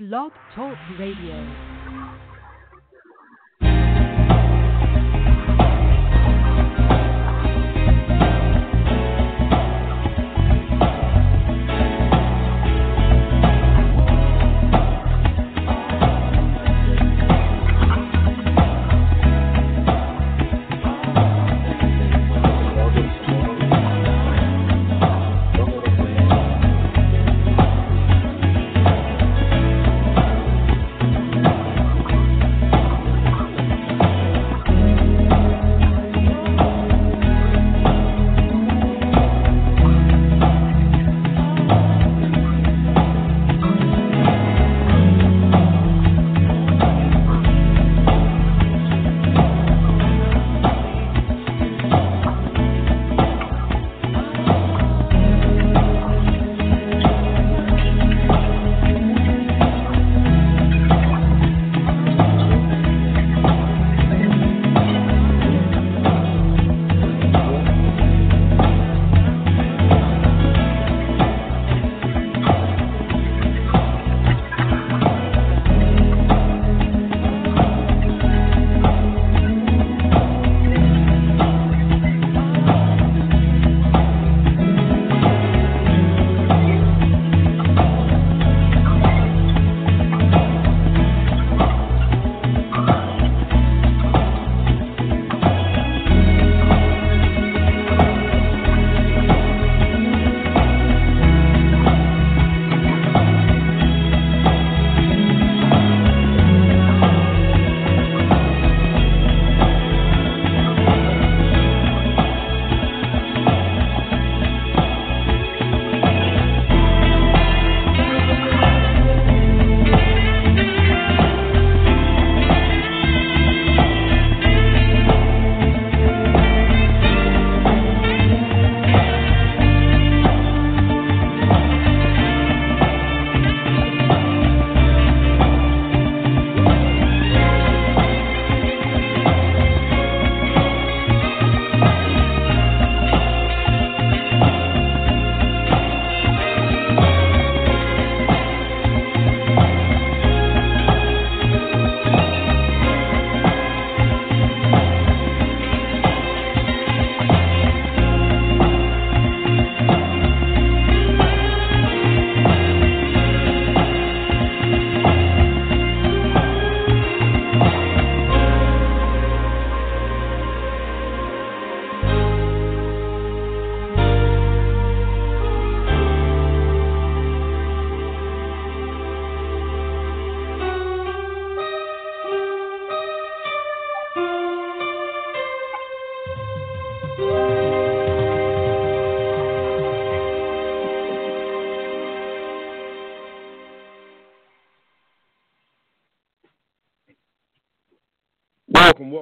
[0.00, 1.83] Blog Talk Radio.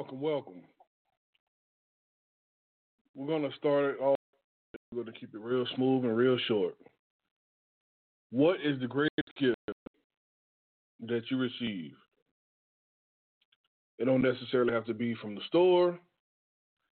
[0.03, 0.63] Welcome, welcome.
[3.15, 4.17] We're to start it off.
[4.93, 6.75] We're to keep it real smooth and real short.
[8.33, 9.57] What is the greatest gift
[11.07, 11.93] that you receive?
[14.01, 16.01] It don't necessarily have to be from the store.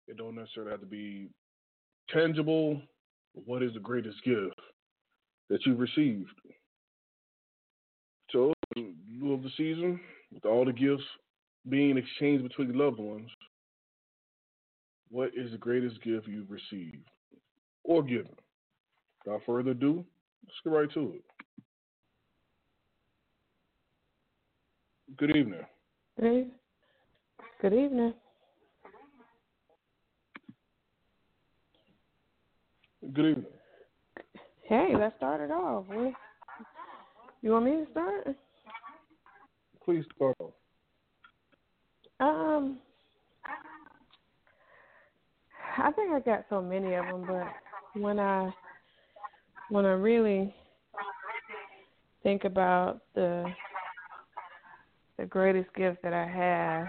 [0.08, 1.28] It don't necessarily have to be
[2.08, 2.80] tangible.
[3.34, 4.58] What is the greatest gift
[5.50, 6.30] that you've received?
[8.30, 10.00] So, of the season,
[10.32, 11.04] with all the gifts
[11.68, 13.30] being exchanged between loved ones,
[15.10, 17.08] what is the greatest gift you've received
[17.84, 18.34] or given?
[19.24, 20.04] Without further ado,
[20.44, 21.24] let's get right to it.
[25.16, 25.60] Good evening.
[26.20, 26.50] Good,
[27.62, 28.14] good evening.
[33.12, 33.46] Good evening.
[34.62, 35.84] Hey, let's start it off.
[37.42, 38.26] You want me to start?
[39.84, 40.52] Please start off.
[42.20, 42.78] Um,
[45.78, 48.50] I think I got so many of them, but when I
[49.70, 50.54] when I really
[52.22, 53.44] think about the
[55.18, 56.86] the greatest gift that I have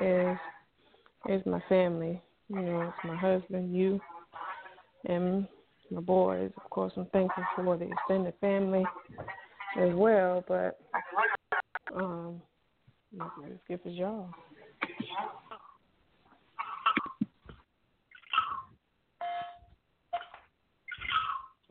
[0.00, 0.38] is
[1.28, 2.22] is my family.
[2.48, 4.00] You know, it's my husband, you,
[5.04, 5.46] and
[5.90, 6.50] my boys.
[6.62, 8.84] Of course, I'm thankful for the extended family
[9.78, 10.78] as well, but
[11.94, 12.40] um,
[13.16, 14.28] my greatest gift is y'all.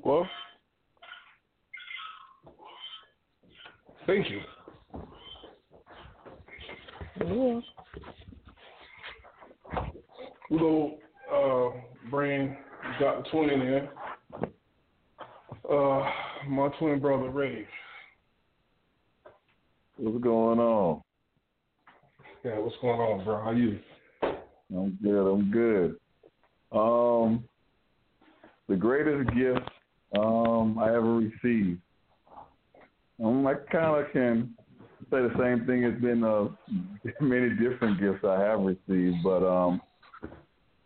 [0.04, 0.28] Well,
[4.06, 4.40] thank you.
[7.20, 7.60] Yeah.
[10.50, 10.98] We go
[11.34, 12.56] uh, bring
[13.00, 13.90] got the twin in there.
[15.70, 16.10] Uh,
[16.48, 17.68] my twin brother Ray.
[19.98, 21.02] What's going on?
[22.48, 23.44] Yeah, what's going on, bro?
[23.44, 23.78] How you?
[24.24, 25.30] I'm good.
[25.30, 25.98] I'm good.
[26.72, 27.44] Um,
[28.70, 29.70] the greatest gift
[30.18, 31.82] um I ever received.
[33.22, 34.56] Um, I kind of can
[35.12, 35.84] say the same thing.
[35.84, 36.46] It's been uh,
[37.20, 39.82] many different gifts I have received, but um,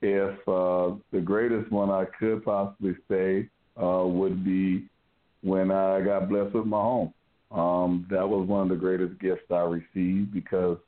[0.02, 3.48] if uh, the greatest one I could possibly say
[3.80, 4.90] uh, would be
[5.44, 7.14] when I got blessed with my home.
[7.52, 10.80] Um, that was one of the greatest gifts I received because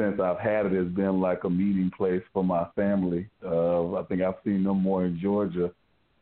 [0.00, 3.28] since I've had it, it's been like a meeting place for my family.
[3.44, 5.70] Uh, I think I've seen them more in Georgia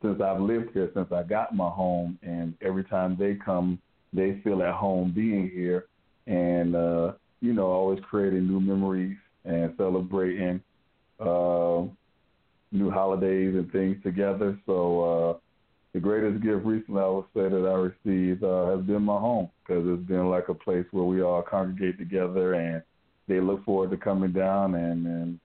[0.03, 3.79] since I've lived here, since I got my home, and every time they come,
[4.13, 5.87] they feel at home being here,
[6.27, 10.61] and uh, you know, always creating new memories and celebrating
[11.21, 11.83] uh,
[12.73, 14.59] new holidays and things together.
[14.67, 15.39] So uh,
[15.95, 19.51] the greatest gift recently I would say that I received uh, has been my home
[19.67, 22.83] because it's been like a place where we all congregate together and
[23.29, 25.41] they look forward to coming down and, and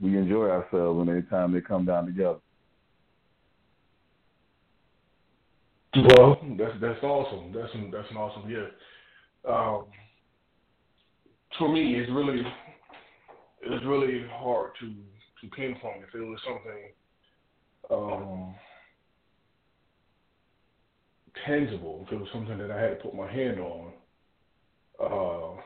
[0.00, 2.38] we enjoy ourselves anytime they come down together.
[5.96, 7.52] Well, that's that's awesome.
[7.52, 8.72] That's an, that's an awesome gift.
[9.48, 9.84] Um,
[11.58, 12.42] for me, it's really
[13.62, 16.90] it's really hard to to pinpoint if it was something
[17.90, 18.54] um,
[21.46, 23.92] tangible, if it was something that I had to put my hand on.
[25.00, 25.60] Uh,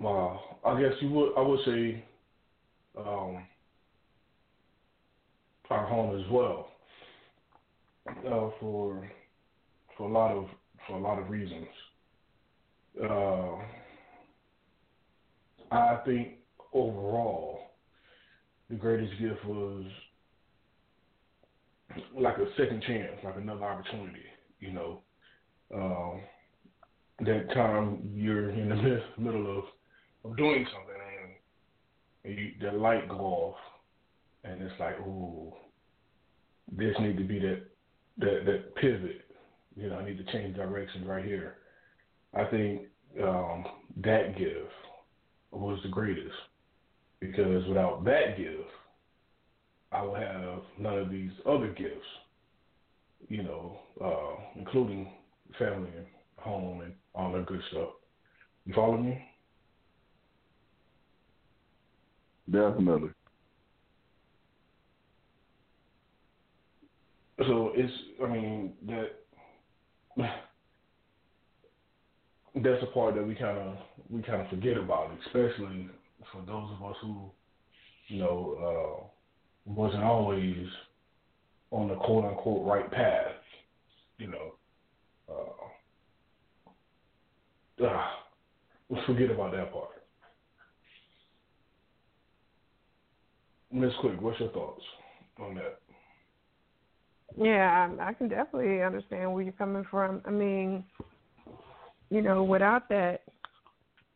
[0.00, 1.32] well, I guess you would.
[1.36, 2.04] I would say
[2.96, 3.44] um,
[5.70, 6.68] our home as well
[8.08, 9.10] uh, for
[9.96, 10.46] for a lot of
[10.86, 11.66] for a lot of reasons.
[13.02, 13.56] Uh,
[15.70, 16.38] I think
[16.72, 17.60] overall,
[18.70, 19.84] the greatest gift was
[22.16, 24.24] like a second chance, like another opportunity.
[24.60, 25.02] You know,
[25.74, 26.20] um,
[27.20, 29.64] that time you're in the middle of,
[30.24, 30.98] of doing something
[32.24, 33.56] and you, the light go off,
[34.44, 35.52] and it's like, ooh,
[36.76, 37.62] this need to be that
[38.18, 39.22] that that pivot.
[39.76, 41.58] You know, I need to change directions right here.
[42.34, 42.82] I think
[43.22, 43.64] um,
[44.04, 44.72] that gift
[45.50, 46.34] was the greatest
[47.20, 48.68] because without that gift,
[49.92, 52.06] I would have none of these other gifts.
[53.28, 55.10] You know, uh, including
[55.58, 56.06] family and
[56.36, 57.88] home and all that good stuff.
[58.64, 59.24] You follow me?
[62.50, 63.10] Definitely.
[67.46, 67.92] So it's,
[68.24, 69.10] I mean, that
[72.56, 73.76] that's a part that we kind of
[74.10, 75.88] we kind of forget about, especially
[76.32, 77.30] for those of us who,
[78.08, 79.04] you know, uh,
[79.66, 80.66] wasn't always
[81.70, 83.32] on the quote unquote right path.
[84.18, 84.54] You know,
[85.28, 85.68] uh,
[87.86, 88.06] uh,
[89.06, 89.97] forget about that part.
[93.70, 94.82] Miss Quick, what's your thoughts
[95.38, 95.80] on that?
[97.36, 100.22] Yeah, I, can definitely understand where you're coming from.
[100.24, 100.82] I mean,
[102.10, 103.22] you know, without that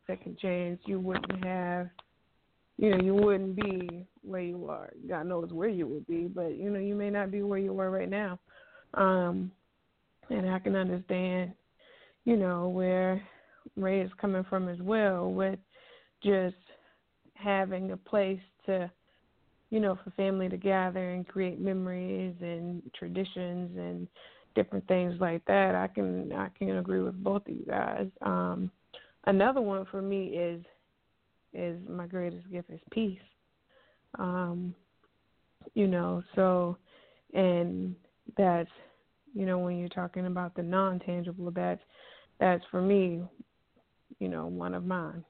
[0.06, 1.90] second chance, you wouldn't have,
[2.78, 4.90] you know, you wouldn't be where you are.
[5.06, 7.78] God knows where you would be, but you know, you may not be where you
[7.78, 8.38] are right now.
[8.94, 9.52] Um,
[10.30, 11.52] and I can understand,
[12.24, 13.22] you know, where
[13.76, 15.58] Ray is coming from as well, with
[16.22, 16.56] just
[17.34, 18.90] having a place to
[19.72, 24.06] you know, for family to gather and create memories and traditions and
[24.54, 25.74] different things like that.
[25.74, 28.06] I can I can agree with both of you guys.
[28.20, 28.70] Um,
[29.24, 30.62] another one for me is
[31.54, 33.18] is my greatest gift is peace.
[34.18, 34.74] Um,
[35.72, 36.76] you know, so
[37.32, 37.96] and
[38.36, 38.68] that's
[39.32, 41.80] you know when you're talking about the non tangible, that's
[42.38, 43.22] that's for me,
[44.18, 45.24] you know, one of mine.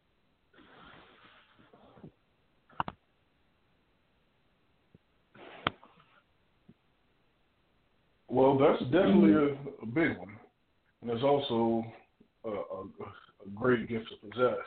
[8.32, 9.68] Well, that's definitely mm-hmm.
[9.68, 10.32] a, a big one,
[11.02, 11.84] and it's also
[12.46, 14.64] a, a, a great gift to possess.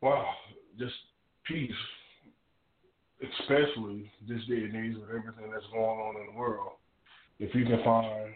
[0.00, 0.26] Wow,
[0.78, 0.94] just
[1.46, 1.70] peace,
[3.20, 6.72] especially this day and age with everything that's going on in the world.
[7.38, 8.30] If you can find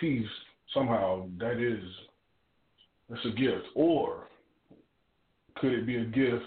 [0.00, 0.26] peace
[0.72, 1.84] somehow, that is
[3.10, 3.66] that's a gift.
[3.74, 4.28] Or
[5.56, 6.46] could it be a gift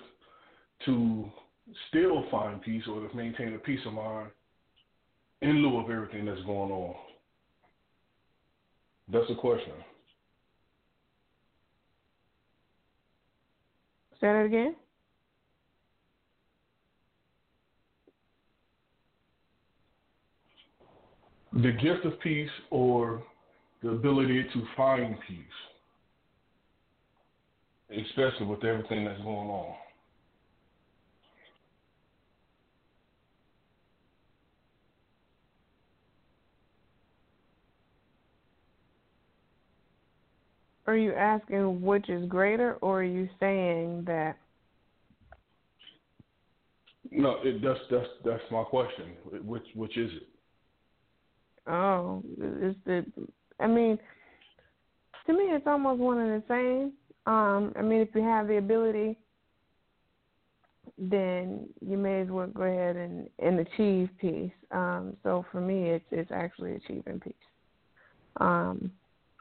[0.88, 1.30] to
[1.90, 4.32] still find peace or to maintain a peace of mind
[5.42, 6.96] in lieu of everything that's going on?
[9.12, 9.74] That's the question.
[14.20, 14.76] Say that again.
[21.54, 23.24] The gift of peace or
[23.84, 25.38] the ability to find peace,
[27.90, 29.74] especially with everything that's going on.
[40.92, 44.36] Are you asking which is greater, or are you saying that?
[47.10, 49.14] No, it, that's that's that's my question.
[49.46, 50.28] Which which is it?
[51.66, 53.06] Oh, it's the.
[53.62, 53.98] I mean,
[55.28, 56.92] to me, it's almost one and the same.
[57.26, 59.18] Um, I mean, if you have the ability,
[60.98, 64.52] then you may as well go ahead and, and achieve peace.
[64.72, 67.34] Um, so for me, it's it's actually achieving peace.
[68.42, 68.92] Um,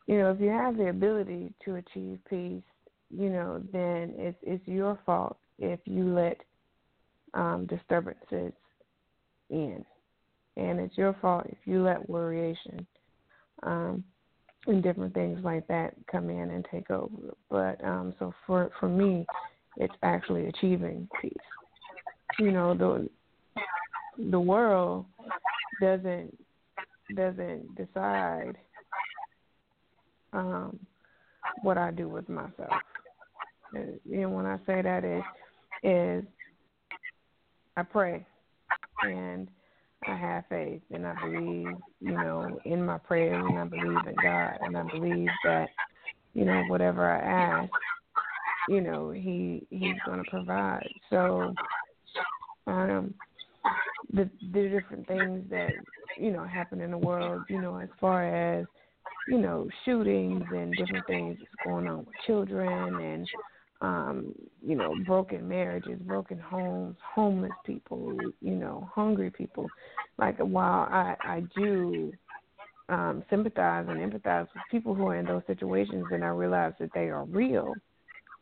[0.06, 2.62] you know, if you have the ability to achieve peace,
[3.10, 6.40] you know, then it's it's your fault if you let
[7.34, 8.52] um, disturbances
[9.50, 9.84] in,
[10.56, 12.84] and it's your fault if you let worryation
[13.62, 14.02] um,
[14.66, 17.34] and different things like that come in and take over.
[17.48, 19.26] But um, so for for me,
[19.76, 21.32] it's actually achieving peace.
[22.38, 23.08] You know, the
[24.30, 25.06] the world
[25.80, 26.36] doesn't
[27.14, 28.56] doesn't decide
[30.32, 30.78] um,
[31.62, 32.82] what I do with myself.
[33.72, 35.22] And when I say that is
[35.82, 36.24] is
[37.76, 38.26] I pray
[39.04, 39.48] and
[40.06, 44.14] I have faith and I believe, you know, in my prayers and I believe in
[44.22, 45.68] God and I believe that,
[46.34, 47.18] you know, whatever I
[47.62, 47.72] ask,
[48.68, 50.88] you know, he he's gonna provide.
[51.10, 51.54] So
[52.66, 53.14] um
[54.12, 55.72] the the different things that,
[56.18, 58.66] you know, happen in the world, you know, as far as
[59.28, 63.28] you know, shootings and different things that's going on with children and
[63.82, 69.68] um, you know, broken marriages, broken homes, homeless people, you know, hungry people.
[70.18, 72.12] Like while I, I do
[72.90, 76.90] um, sympathize and empathize with people who are in those situations and I realize that
[76.92, 77.74] they are real,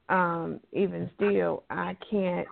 [0.09, 2.49] um, even still I can't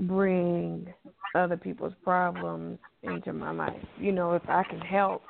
[0.00, 0.92] bring
[1.34, 3.74] other people's problems into my life.
[3.98, 5.22] You know, if I can help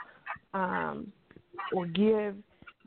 [0.55, 1.11] um
[1.73, 2.35] or give,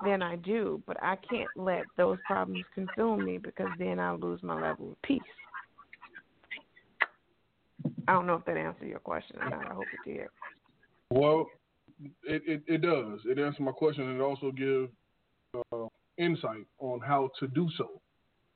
[0.04, 0.82] than I do.
[0.86, 5.02] But I can't let those problems consume me because then I'll lose my level of
[5.02, 5.22] peace.
[8.08, 9.72] I don't know if that answered your question or not.
[9.72, 10.28] I hope it did.
[11.10, 11.48] Well,
[12.24, 13.20] it, it, it does.
[13.26, 14.90] It answers my question and it also gives
[15.72, 18.02] uh, insight on how to do so.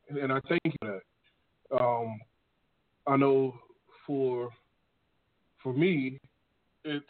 [0.09, 0.99] And I thank you for
[1.71, 1.83] that.
[1.83, 2.19] Um,
[3.07, 3.53] I know
[4.07, 4.49] for
[5.61, 6.19] for me,
[6.83, 7.05] it's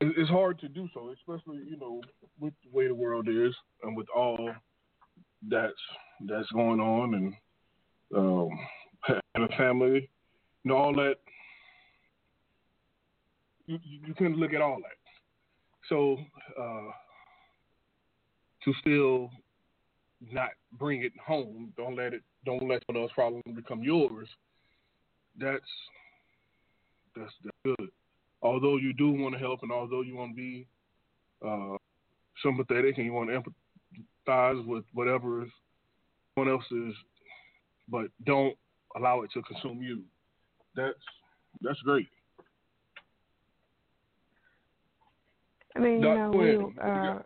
[0.00, 2.00] it's hard to do so, especially you know
[2.38, 4.50] with the way the world is and with all
[5.48, 5.72] that's
[6.26, 7.34] that's going on and
[8.16, 8.48] um,
[9.34, 10.08] and a family,
[10.64, 11.16] know all that.
[13.66, 14.96] You you can look at all that.
[15.88, 16.16] So
[16.58, 16.90] uh,
[18.64, 19.30] to still
[20.32, 24.28] not bring it home, don't let it, don't let those problems become yours.
[25.38, 25.60] That's
[27.14, 27.90] that's, that's good
[28.42, 30.66] although you do want to help and although you want to be
[31.46, 31.76] uh,
[32.42, 33.42] sympathetic and you want to
[34.28, 35.46] empathize with whatever
[36.34, 36.94] someone else is,
[37.88, 38.56] but don't
[38.96, 40.02] allow it to consume you.
[40.76, 40.94] That's
[41.62, 42.08] that's great.
[45.76, 46.56] I mean, you know, we.
[46.82, 47.18] Uh,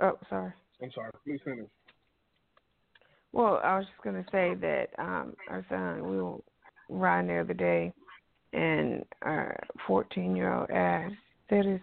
[0.00, 0.52] oh, sorry.
[0.82, 1.10] I'm sorry.
[1.24, 1.66] Please finish.
[3.32, 6.38] Well, I was just going to say that um, our son, we were
[6.88, 7.92] riding the other day,
[8.52, 11.14] and our 14 year old asked,
[11.50, 11.80] that is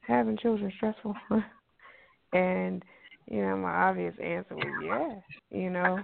[0.00, 1.14] having children stressful?
[2.32, 2.84] and,
[3.30, 6.00] you know, my obvious answer was yes, you know,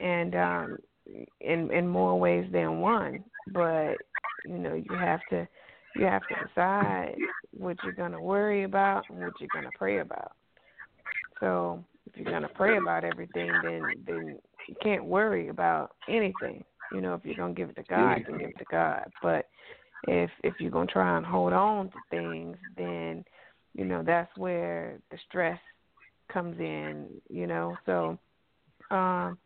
[0.00, 0.78] and um,
[1.40, 3.24] in in more ways than one.
[3.52, 3.94] But,
[4.44, 5.48] you know, you have to
[5.94, 7.16] you have to decide
[7.56, 10.32] what you're going to worry about and what you're going to pray about.
[11.40, 16.64] So if you're going to pray about everything, then then you can't worry about anything.
[16.90, 19.10] You know, if you're gonna give it to God, then give it to God.
[19.22, 19.46] But
[20.04, 23.24] if if you're gonna try and hold on to things, then
[23.74, 25.60] you know that's where the stress
[26.32, 27.08] comes in.
[27.28, 28.18] You know, so
[28.90, 29.38] um,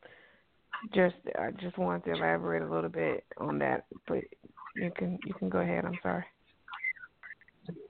[0.94, 4.24] just I just wanted to elaborate a little bit on that, but
[4.74, 5.84] you can you can go ahead.
[5.84, 6.24] I'm sorry.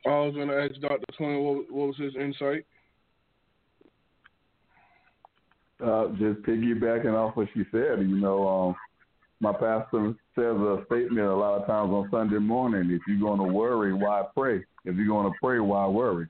[0.06, 1.04] I was going to ask Dr.
[1.16, 2.66] Twin what, what was his insight.
[5.82, 8.76] Uh, just piggybacking off what she said, you know, um,
[9.42, 12.92] my pastor says a statement a lot of times on Sunday morning.
[12.92, 14.58] If you're going to worry, why pray?
[14.84, 16.28] If you're going to pray, why worry?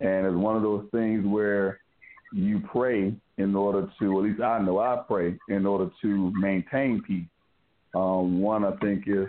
[0.00, 1.80] And it's one of those things where
[2.34, 7.02] you pray in order to, at least I know I pray in order to maintain
[7.06, 7.24] peace.
[7.94, 9.26] Um, one, I think, is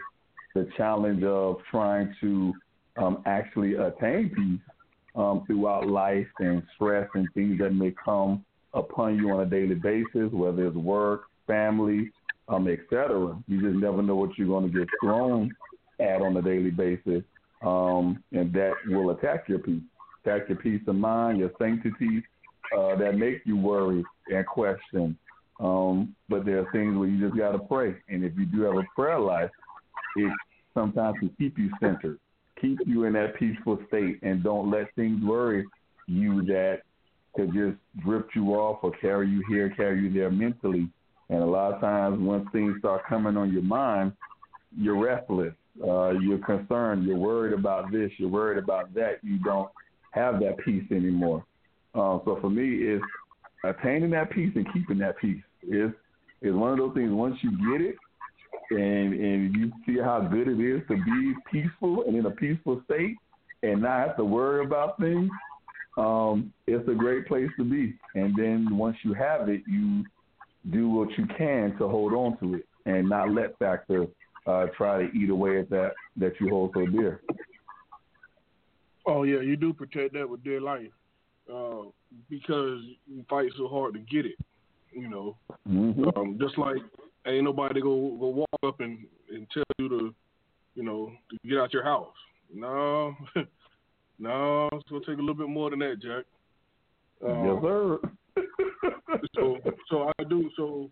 [0.53, 2.53] the challenge of trying to
[2.97, 4.75] um, actually attain peace
[5.15, 9.75] um, throughout life and stress and things that may come upon you on a daily
[9.75, 12.11] basis, whether it's work, family,
[12.51, 13.37] um, etc.
[13.47, 15.51] You just never know what you're going to get thrown
[15.99, 17.23] at on a daily basis,
[17.65, 19.81] um, and that will attack your peace,
[20.25, 22.23] attack your peace of mind, your sanctity,
[22.77, 25.17] uh, that make you worry and question.
[25.59, 28.61] Um, but there are things where you just got to pray, and if you do
[28.63, 29.51] have a prayer life,
[30.15, 30.31] it
[30.73, 32.19] sometimes can keep you centered,
[32.59, 35.65] keep you in that peaceful state, and don't let things worry
[36.07, 36.81] you that
[37.35, 40.89] could just drift you off or carry you here, carry you there mentally.
[41.31, 44.11] And a lot of times, when things start coming on your mind,
[44.77, 49.19] you're restless, uh, you're concerned, you're worried about this, you're worried about that.
[49.23, 49.69] You don't
[50.11, 51.45] have that peace anymore.
[51.95, 53.03] Uh, so for me, it's
[53.63, 55.41] attaining that peace and keeping that peace.
[55.63, 55.91] Is
[56.41, 57.11] is one of those things.
[57.11, 57.95] Once you get it,
[58.71, 62.81] and and you see how good it is to be peaceful and in a peaceful
[62.85, 63.15] state,
[63.63, 65.29] and not have to worry about things,
[65.97, 67.95] um, it's a great place to be.
[68.15, 70.03] And then once you have it, you
[70.69, 74.05] do what you can to hold on to it and not let factor
[74.47, 77.21] uh, try to eat away at that that you hold so dear.
[79.05, 80.91] Oh yeah, you do protect that with dear life
[81.51, 81.83] uh,
[82.29, 84.37] because you fight so hard to get it.
[84.91, 86.03] You know, mm-hmm.
[86.17, 86.77] um, just like
[87.25, 90.13] ain't nobody go go walk up and and tell you to,
[90.75, 92.13] you know, to get out your house.
[92.53, 93.15] No,
[94.19, 96.25] no, it's gonna take a little bit more than that, Jack.
[97.25, 97.99] Um, yes, sir.
[99.35, 99.57] So,
[99.89, 100.49] so I do.
[100.55, 100.89] So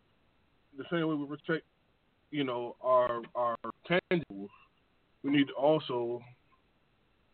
[0.77, 1.65] the same way we protect,
[2.31, 3.57] you know, our our
[3.89, 4.49] tangibles,
[5.23, 6.21] we need to also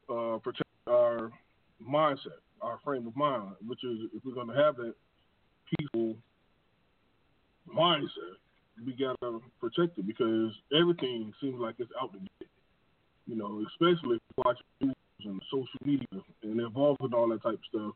[0.09, 1.31] uh, protect our
[1.81, 4.93] mindset, our frame of mind, which is if we're going to have that
[5.77, 6.15] peaceful
[7.73, 8.37] mindset,
[8.85, 12.49] we gotta protect it because everything seems like it's out to get.
[13.27, 16.05] You know, especially watching news and social media
[16.43, 17.93] and involved in all that type of stuff.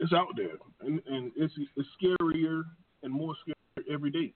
[0.00, 2.62] It's, out there, and, and it's it's scarier
[3.02, 4.34] and more scary every day.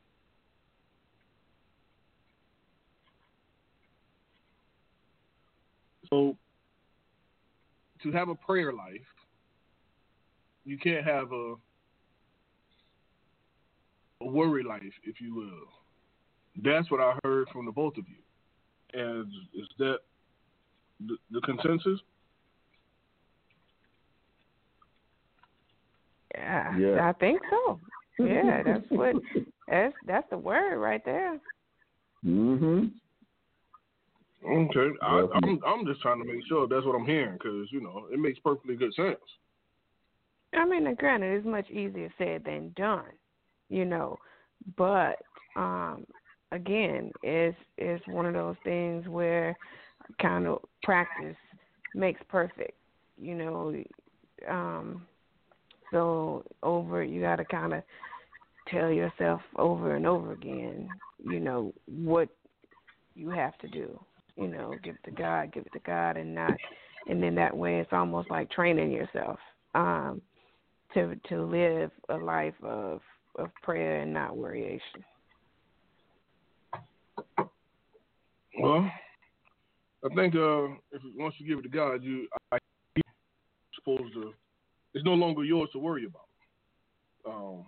[6.10, 6.36] So,
[8.02, 9.00] to have a prayer life,
[10.64, 11.54] you can't have a
[14.20, 15.68] a worry life, if you will.
[16.62, 19.00] That's what I heard from the both of you.
[19.00, 19.98] And is that
[21.06, 22.00] the, the consensus?
[26.38, 27.80] Yeah, yeah, I think so.
[28.18, 29.16] Yeah, that's what
[29.68, 31.38] that's that's the word right there.
[32.24, 32.92] Mhm.
[34.44, 37.80] Okay, I, I'm I'm just trying to make sure that's what I'm hearing because you
[37.80, 39.16] know it makes perfectly good sense.
[40.54, 43.10] I mean, granted, it's much easier said than done
[43.68, 44.18] you know.
[44.76, 45.18] But
[45.56, 46.04] um
[46.52, 49.56] again, it's it's one of those things where
[50.20, 51.36] kind of practice
[51.94, 52.76] makes perfect,
[53.20, 53.74] you know.
[54.48, 55.06] Um
[55.90, 57.82] so over you got to kind of
[58.68, 60.88] tell yourself over and over again,
[61.24, 62.28] you know, what
[63.14, 63.98] you have to do.
[64.36, 66.56] You know, give it to God, give it to God and not
[67.08, 69.38] and then that way it's almost like training yourself
[69.74, 70.20] um
[70.94, 73.00] to to live a life of
[73.36, 75.02] of prayer and not worryation?
[78.60, 78.90] Well,
[80.04, 82.58] I think uh, if once you give it to God, you I
[83.74, 84.34] supposed to.
[84.94, 86.28] It's no longer yours to worry about.
[87.26, 87.64] Um,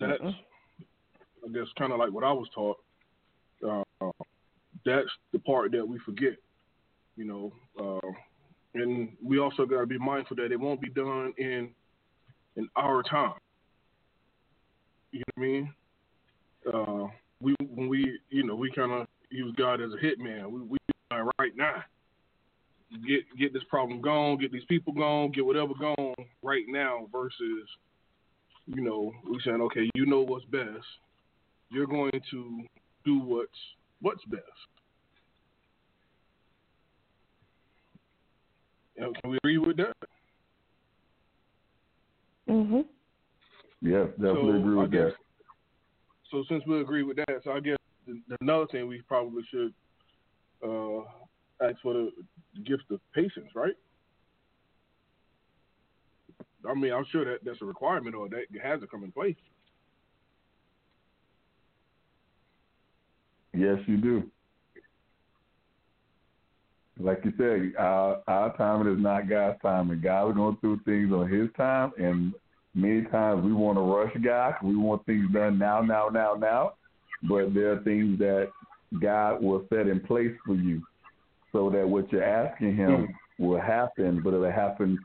[0.00, 1.44] that's mm-hmm.
[1.44, 2.78] I guess kind of like what I was taught.
[3.66, 4.10] Uh,
[4.84, 6.34] that's the part that we forget,
[7.16, 7.52] you know.
[7.78, 8.10] Uh,
[8.74, 11.70] and we also got to be mindful that it won't be done in
[12.56, 13.34] in our time.
[15.10, 15.74] You know what I mean?
[16.72, 17.06] Uh,
[17.40, 20.50] we when we you know we kind of use God as a hitman.
[20.50, 20.78] We we
[21.38, 21.82] right now
[23.06, 27.68] get get this problem gone, get these people gone, get whatever gone right now versus
[28.66, 30.86] you know, we saying, okay, you know what's best.
[31.70, 32.62] You're going to
[33.04, 33.50] do what's
[34.00, 34.42] what's best.
[38.96, 39.94] Can we agree with that?
[42.48, 42.84] Mhm.
[43.80, 45.14] Yeah, definitely so agree with guess, that.
[46.30, 47.76] So since we agree with that, so I guess
[48.40, 49.72] another thing we probably should
[50.62, 51.02] uh,
[51.62, 52.10] ask for the
[52.64, 53.74] gift of patience, right?
[56.68, 59.36] I mean, I'm sure that that's a requirement or that has to come in place.
[63.54, 64.30] Yes, you do.
[66.98, 70.00] Like you said, our, our timing is not God's timing.
[70.00, 72.32] God is going through things on His time, and
[72.74, 74.54] many times we want to rush God.
[74.62, 76.74] We want things done now, now, now, now.
[77.22, 78.50] But there are things that
[79.00, 80.82] God will set in place for you,
[81.52, 83.08] so that what you're asking Him mm.
[83.38, 84.98] will happen, but it'll happen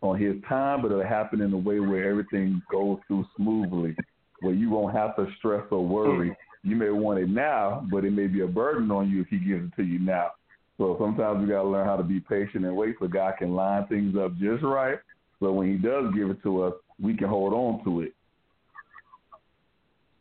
[0.00, 0.82] on His time.
[0.82, 3.96] But it'll happen in a way where everything goes through smoothly,
[4.40, 6.30] where you won't have to stress or worry.
[6.30, 6.36] Mm.
[6.64, 9.38] You may want it now, but it may be a burden on you if He
[9.38, 10.32] gives it to you now.
[10.78, 13.54] So sometimes we got to learn how to be patient and wait so God can
[13.54, 14.98] line things up just right.
[15.40, 18.14] So when He does give it to us, we can hold on to it.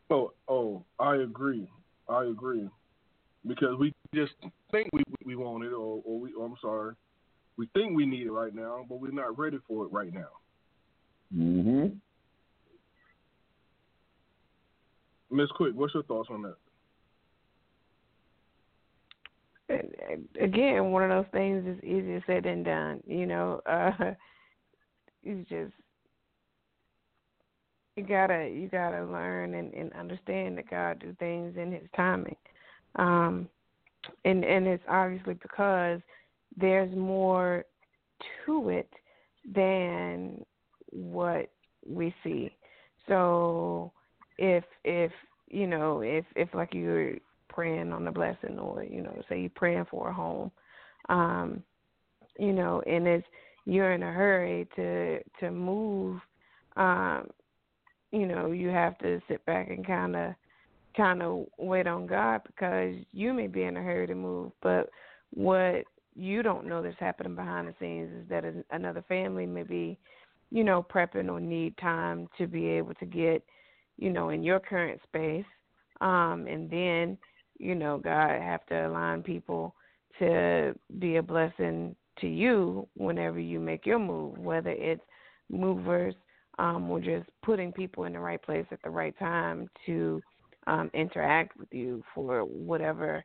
[0.10, 1.68] Oh, oh, I agree.
[2.08, 2.70] I agree.
[3.48, 4.34] Because we just
[4.72, 6.34] think we we want it, or, or we.
[6.34, 6.96] Or I'm sorry,
[7.58, 10.30] we think we need it right now, but we're not ready for it right now.
[11.36, 11.88] Mm-hmm.
[15.36, 16.56] Miss Quick, what's your thoughts on that?
[19.70, 23.02] And- and Again, one of those things is easier said than done.
[23.08, 23.92] You know, uh,
[25.24, 25.74] it's just
[27.96, 32.36] you gotta you gotta learn and, and understand that God do things in His timing,
[32.98, 33.48] um,
[34.26, 36.00] and and it's obviously because
[36.58, 37.66] there's more
[38.46, 38.90] to it
[39.54, 40.46] than
[40.92, 41.50] what
[41.88, 42.52] we see.
[43.08, 43.92] So
[44.38, 45.12] if if
[45.50, 47.16] you know if if like you're
[47.50, 50.52] praying on the blessing or you know say you're praying for a home
[51.10, 51.62] um
[52.40, 53.28] you know and it's
[53.66, 56.20] you're in a hurry to to move
[56.78, 57.28] um
[58.12, 60.34] you know you have to sit back and kind of
[60.96, 64.90] kind of wait on God because you may be in a hurry to move but
[65.34, 65.84] what
[66.16, 69.98] you don't know that's happening behind the scenes is that another family may be
[70.52, 73.44] you know prepping or need time to be able to get
[73.98, 75.46] you know in your current space.
[76.02, 77.18] Um and then
[77.60, 79.76] you know god have to align people
[80.20, 85.02] to be a blessing to you whenever you make your move whether it's
[85.50, 86.14] movers
[86.60, 90.22] um or just putting people in the right place at the right time to
[90.68, 93.24] um interact with you for whatever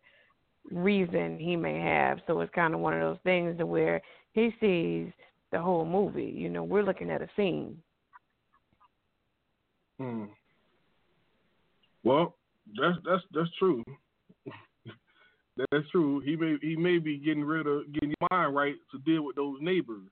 [0.70, 4.01] reason he may have so it's kind of one of those things to where
[4.33, 5.11] he sees
[5.51, 7.77] the whole movie you know we're looking at a scene
[9.98, 10.24] Hmm.
[12.05, 12.37] Well,
[12.81, 13.83] that's that's that's true.
[15.57, 16.20] that's true.
[16.20, 19.37] He may he may be getting rid of getting your mind right to deal with
[19.37, 20.11] those neighbors,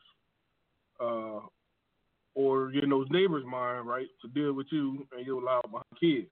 [1.00, 1.40] uh,
[2.34, 6.30] or getting those neighbors' mind right to deal with you and your loud behind kids.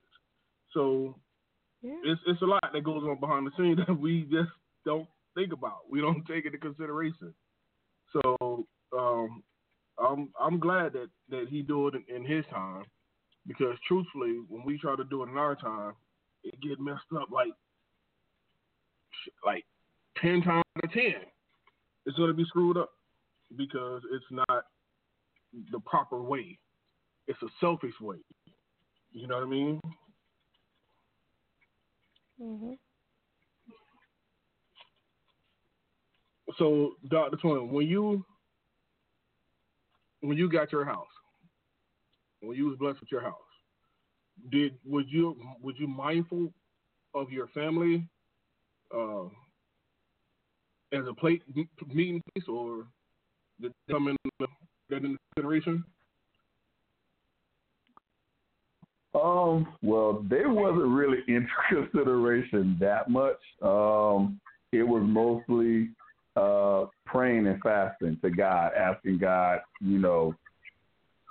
[0.75, 1.15] So
[1.81, 4.51] yeah it's it's a lot that goes on behind the scenes that we just
[4.85, 5.89] don't think about.
[5.89, 7.33] We don't take into consideration.
[8.13, 9.43] So um,
[9.97, 12.83] I'm I'm glad that that he do it in, in his time
[13.47, 15.93] because truthfully, when we try to do it in our time,
[16.43, 17.53] it get messed up like
[19.45, 19.65] like
[20.21, 21.15] ten times out of ten.
[22.05, 22.91] It's gonna be screwed up
[23.57, 24.65] because it's not
[25.71, 26.59] the proper way.
[27.27, 28.17] It's a selfish way.
[29.11, 29.81] You know what I mean?
[32.39, 32.77] Mhm
[36.57, 38.23] So, Doctor Twin, when you
[40.21, 41.07] when you got your house,
[42.41, 43.33] when you was blessed with your house,
[44.51, 46.53] did would you would you mindful
[47.13, 48.07] of your family
[48.95, 49.25] uh,
[50.93, 51.43] as a plate
[51.93, 52.87] meeting place, or
[53.61, 55.83] did come in that into consideration?
[59.15, 63.39] Um, well, they wasn't really into consideration that much.
[63.61, 64.39] Um,
[64.71, 65.89] it was mostly
[66.35, 70.35] uh praying and fasting to God, asking God, you know,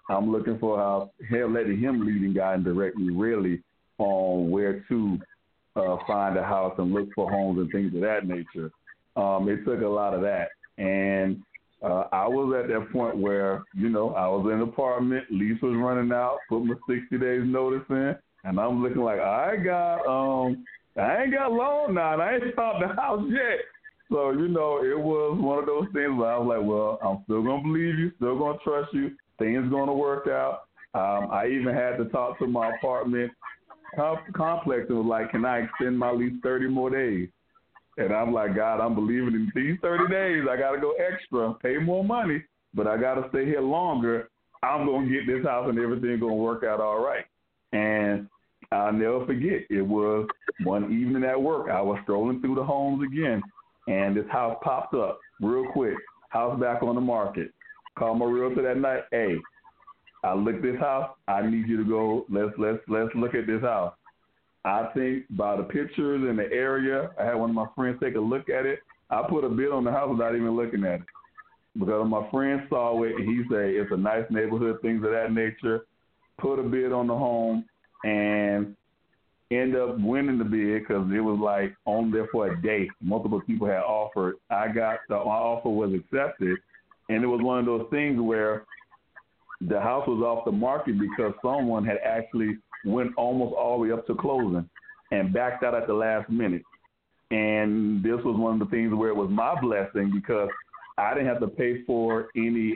[0.09, 3.63] I'm looking for how hell letting him lead and guide and direct me really
[3.99, 5.19] on where to
[5.77, 8.71] uh find a house and look for homes and things of that nature.
[9.17, 10.49] Um, it took a lot of that.
[10.79, 11.43] And
[11.85, 15.61] uh, I was at that point where, you know, I was in an apartment, lease
[15.63, 20.07] was running out, put my 60 days notice in, and I'm looking like, I got,
[20.07, 20.67] um,
[20.97, 23.61] I ain't got long now, and I ain't found the house yet.
[24.11, 27.25] So, you know, it was one of those things where I was like, well, I'm
[27.25, 30.63] still going to believe you, still going to trust you, things going to work out.
[30.95, 33.33] Um, I even had to talk to my apartment
[33.97, 37.29] com- complex and was like, can I extend my lease 30 more days?
[37.97, 40.45] And I'm like, God, I'm believing in these 30 days.
[40.51, 42.43] I got to go extra, pay more money,
[42.75, 44.29] but I got to stay here longer.
[44.63, 47.25] I'm going to get this house and everything going to work out all right.
[47.73, 48.29] And
[48.73, 50.27] I'll never forget, it was
[50.65, 51.71] one evening at work.
[51.71, 53.43] I was strolling through the homes again,
[53.87, 55.95] and this house popped up real quick.
[56.31, 57.53] House back on the market.
[57.97, 59.03] Called my realtor that night.
[59.13, 59.37] Hey,
[60.25, 61.11] I looked this house.
[61.29, 62.27] I need you to go.
[62.29, 63.95] Let's let's let's look at this house.
[64.65, 68.15] I think by the pictures and the area, I had one of my friends take
[68.15, 68.79] a look at it.
[69.11, 71.07] I put a bid on the house without even looking at it
[71.79, 73.15] because my friend saw it.
[73.19, 75.87] He said it's a nice neighborhood, things of that nature.
[76.39, 77.65] Put a bid on the home
[78.05, 78.75] and
[79.51, 82.89] end up winning the bid because it was like on there for a day.
[83.03, 84.37] Multiple people had offered.
[84.51, 86.59] I got the my offer was accepted,
[87.09, 88.65] and it was one of those things where
[89.61, 93.93] the house was off the market because someone had actually went almost all the way
[93.93, 94.69] up to closing
[95.11, 96.63] and backed out at the last minute.
[97.31, 100.49] And this was one of the things where it was my blessing because
[100.99, 102.75] I didn't have to pay for any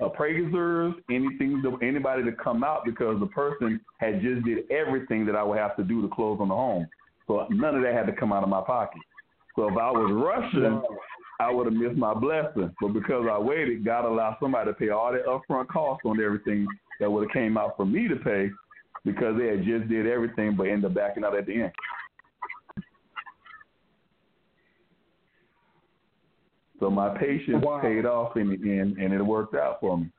[0.00, 5.36] appraisers, anything, to, anybody to come out because the person had just did everything that
[5.36, 6.88] I would have to do to close on the home.
[7.26, 9.00] So none of that had to come out of my pocket.
[9.56, 10.82] So if I was rushing,
[11.38, 12.74] I would have missed my blessing.
[12.80, 16.66] But because I waited, God allowed somebody to pay all the upfront costs on everything
[16.98, 18.50] that would have came out for me to pay
[19.04, 21.72] because they had just did everything but ended up backing out at the end.
[26.80, 27.80] So my patience wow.
[27.80, 30.10] paid off in the end, and it worked out for me.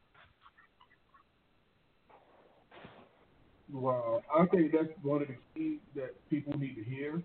[3.74, 7.22] Wow, I think that's one of the keys that people need to hear.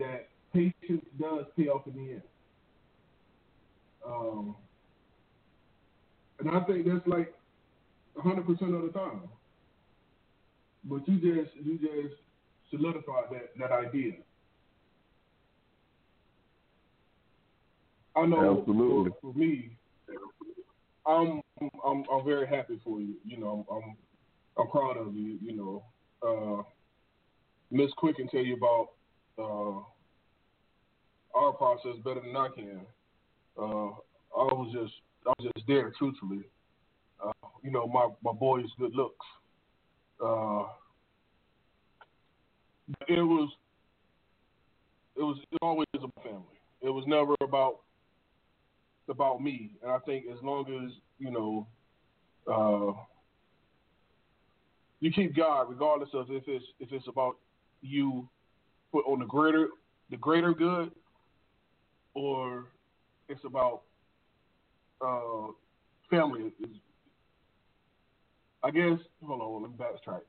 [0.00, 2.22] That patience does pay off in the end.
[4.06, 4.56] Um,
[6.40, 7.34] and I think that's like
[8.16, 9.20] 100% of the time.
[10.88, 12.14] But you just you just
[12.70, 14.14] solidified that that idea.
[18.16, 19.10] I know Absolutely.
[19.20, 19.76] For, for me,
[21.06, 21.42] I'm
[21.84, 23.14] I'm I'm very happy for you.
[23.24, 23.96] You know, I'm
[24.58, 25.38] I'm proud of you.
[25.42, 25.82] You know,
[26.26, 26.62] uh,
[27.70, 28.88] Miss Quick can tell you about
[29.38, 29.80] uh,
[31.38, 32.80] our process better than I can.
[33.58, 33.90] Uh,
[34.36, 34.94] I was just
[35.26, 36.44] I was just there, truthfully.
[37.22, 39.26] Uh, you know, my my boy's good looks.
[40.22, 40.64] Uh,
[43.06, 43.50] it was
[45.16, 46.60] it was always about family.
[46.80, 47.80] It was never about
[49.08, 49.72] about me.
[49.82, 51.66] And I think as long as you know
[52.50, 52.92] uh,
[55.00, 57.36] you keep God, regardless of if it's if it's about
[57.80, 58.28] you
[58.92, 59.68] put on the greater
[60.10, 60.90] the greater good,
[62.14, 62.66] or
[63.28, 63.82] it's about
[65.04, 65.52] uh,
[66.10, 66.52] family.
[68.62, 70.20] I guess hold on, let me backtrack.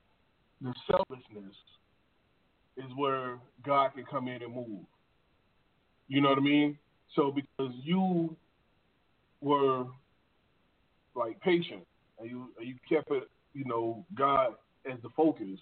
[0.61, 1.55] The selfishness
[2.77, 4.85] is where God can come in and move.
[6.07, 6.77] You know what I mean?
[7.15, 8.35] So because you
[9.41, 9.85] were
[11.15, 11.83] like patient
[12.19, 14.53] and you you kept it, you know, God
[14.89, 15.59] as the focus,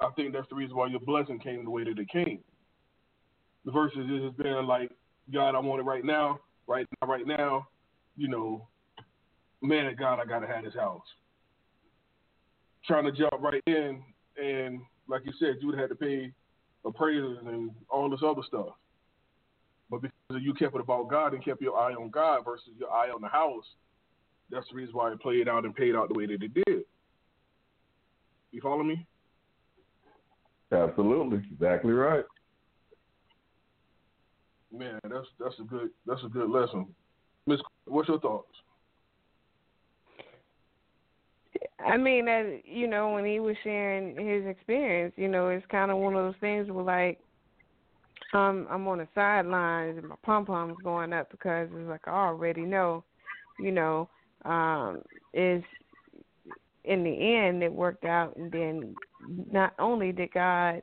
[0.00, 2.40] I think that's the reason why your blessing came the way that it came.
[3.64, 4.90] The verses it has been like,
[5.32, 7.68] God, I want it right now, right now, right now,
[8.16, 8.66] you know,
[9.62, 11.02] man God, I gotta have this house.
[12.92, 14.02] Trying to jump right in
[14.36, 16.30] and like you said, you would have had to pay
[16.84, 18.74] appraisers and all this other stuff.
[19.90, 22.90] But because you kept it about God and kept your eye on God versus your
[22.90, 23.64] eye on the house,
[24.50, 26.82] that's the reason why it played out and paid out the way that it did.
[28.50, 29.06] You follow me?
[30.70, 32.26] Absolutely, exactly right.
[34.70, 36.88] Man, that's that's a good that's a good lesson.
[37.46, 38.52] Miss, what's your thoughts?
[41.86, 45.90] I mean, that you know, when he was sharing his experience, you know, it's kind
[45.90, 47.20] of one of those things where like,
[48.32, 52.12] um, I'm on the sidelines and my pom pom's going up because it's like I
[52.12, 53.04] already know,
[53.58, 54.08] you know,
[54.44, 55.02] um,
[55.34, 55.62] is
[56.84, 58.94] in the end it worked out, and then
[59.50, 60.82] not only did God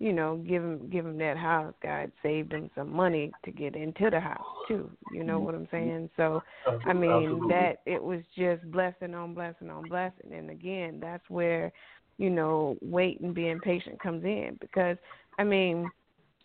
[0.00, 1.74] you know, give him give him that house.
[1.82, 4.90] God saved him some money to get into the house too.
[5.10, 6.08] You know what I'm saying?
[6.16, 6.42] So,
[6.86, 7.48] I mean Absolutely.
[7.48, 10.32] that it was just blessing on blessing on blessing.
[10.32, 11.70] And again, that's where,
[12.16, 14.96] you know, wait and being patient comes in because
[15.38, 15.90] I mean,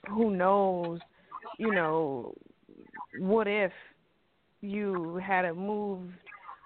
[0.09, 0.99] who knows,
[1.57, 2.35] you know,
[3.19, 3.71] what if
[4.59, 6.11] you had a moved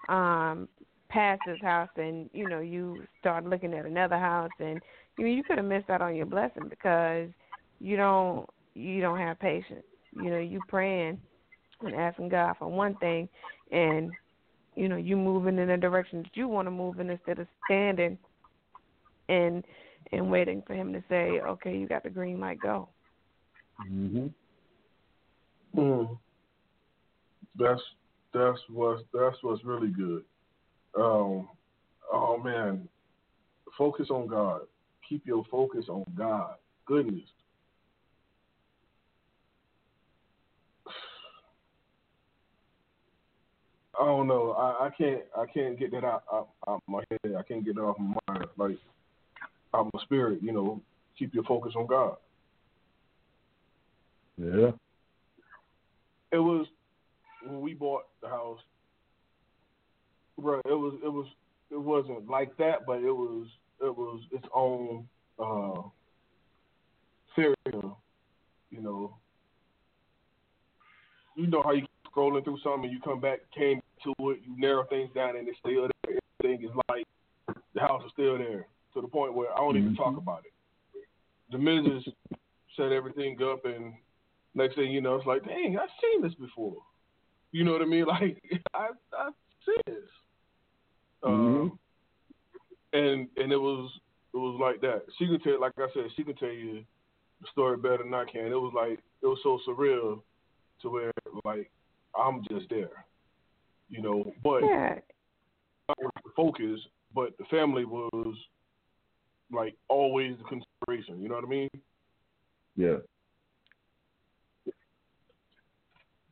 [0.10, 0.68] um
[1.10, 4.82] past this house and you know you start looking at another house and
[5.20, 7.28] you know, you could have missed out on your blessing because
[7.80, 9.84] you don't you don't have patience.
[10.12, 11.20] You know, you praying
[11.82, 13.28] and asking God for one thing
[13.72, 14.16] and
[14.76, 17.48] you know, you moving in the direction that you want to move in instead of
[17.66, 18.18] standing
[19.28, 19.66] and
[20.14, 22.88] and waiting for him to say, "Okay, you got the green light, go."
[23.82, 24.34] Mhm.
[25.76, 26.18] Mm.
[27.58, 27.82] That's
[28.34, 30.24] that's what's that's what's really good.
[30.96, 31.50] Um,
[32.12, 32.88] oh man,
[33.78, 34.62] focus on God.
[35.10, 36.54] Keep your focus on God.
[36.86, 37.24] Goodness.
[44.00, 44.52] I don't know.
[44.52, 45.22] I, I can't.
[45.36, 47.36] I can't get that out, out, out my head.
[47.38, 48.46] I can't get that off my mind.
[48.56, 48.78] Like
[49.74, 50.40] out my spirit.
[50.44, 50.82] You know,
[51.18, 52.16] keep your focus on God.
[54.38, 54.72] Yeah.
[56.32, 56.68] It was
[57.44, 58.60] when we bought the house,
[60.38, 60.60] bro.
[60.66, 60.94] It was.
[61.04, 61.26] It was.
[61.72, 63.48] It wasn't like that, but it was.
[63.82, 65.82] It was its own uh,
[67.36, 68.00] serial.
[68.70, 69.16] You know.
[71.36, 74.40] You know how you keep scrolling through something and you come back, came to it,
[74.46, 76.20] you narrow things down, and it's still there.
[76.44, 77.06] Everything is like
[77.74, 80.52] the house is still there to the point where I don't even talk about it.
[81.52, 82.08] The missus
[82.76, 83.94] set everything up, and
[84.54, 86.78] next thing you know, it's like, dang, I've seen this before.
[87.52, 88.06] You know what I mean?
[88.08, 88.42] Like
[88.74, 88.88] I
[89.18, 89.34] I've
[89.66, 90.10] seen this.
[91.24, 91.80] Um,
[92.94, 93.92] and and it was
[94.34, 95.04] it was like that.
[95.18, 96.84] She can tell, like I said, she can tell you
[97.42, 98.48] the story better than I can.
[98.48, 100.22] It was like it was so surreal
[100.82, 101.12] to where
[101.44, 101.72] like
[102.16, 103.06] I'm just there,
[103.90, 104.32] you know.
[104.44, 105.00] But Yeah.
[105.90, 106.80] I was the focus,
[107.16, 108.36] but the family was
[109.52, 111.22] like always the consideration.
[111.22, 111.70] You know what I mean?
[112.76, 112.98] Yeah.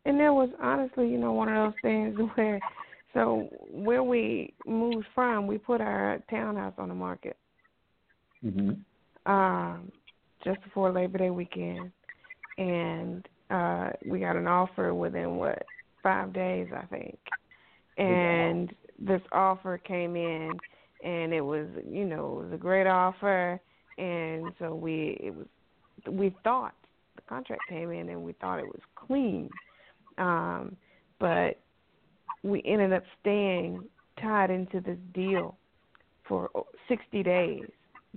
[0.06, 2.60] And it was honestly, you know, one of those things where,
[3.18, 7.36] so where we moved from, we put our townhouse on the market
[8.46, 8.86] Mhm.
[9.26, 9.92] um,
[10.44, 11.92] just before Labor Day weekend,
[12.60, 15.68] and uh, we got an offer within what
[16.04, 17.18] five days, I think.
[17.98, 20.62] And this offer came in,
[21.04, 23.60] and it was, you know, it was a great offer,
[23.98, 25.48] and so we it was
[26.08, 26.76] we thought
[27.16, 29.50] the contract came in, and we thought it was clean,
[30.20, 30.78] um,
[31.20, 31.60] but
[32.44, 33.84] we ended up staying
[34.22, 35.58] tied into this deal
[36.28, 36.50] for
[36.88, 37.66] 60 days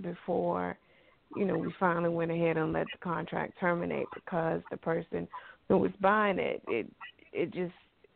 [0.01, 0.77] before
[1.35, 5.27] you know we finally went ahead and let the contract terminate because the person
[5.67, 6.87] who was buying it it
[7.31, 7.73] it just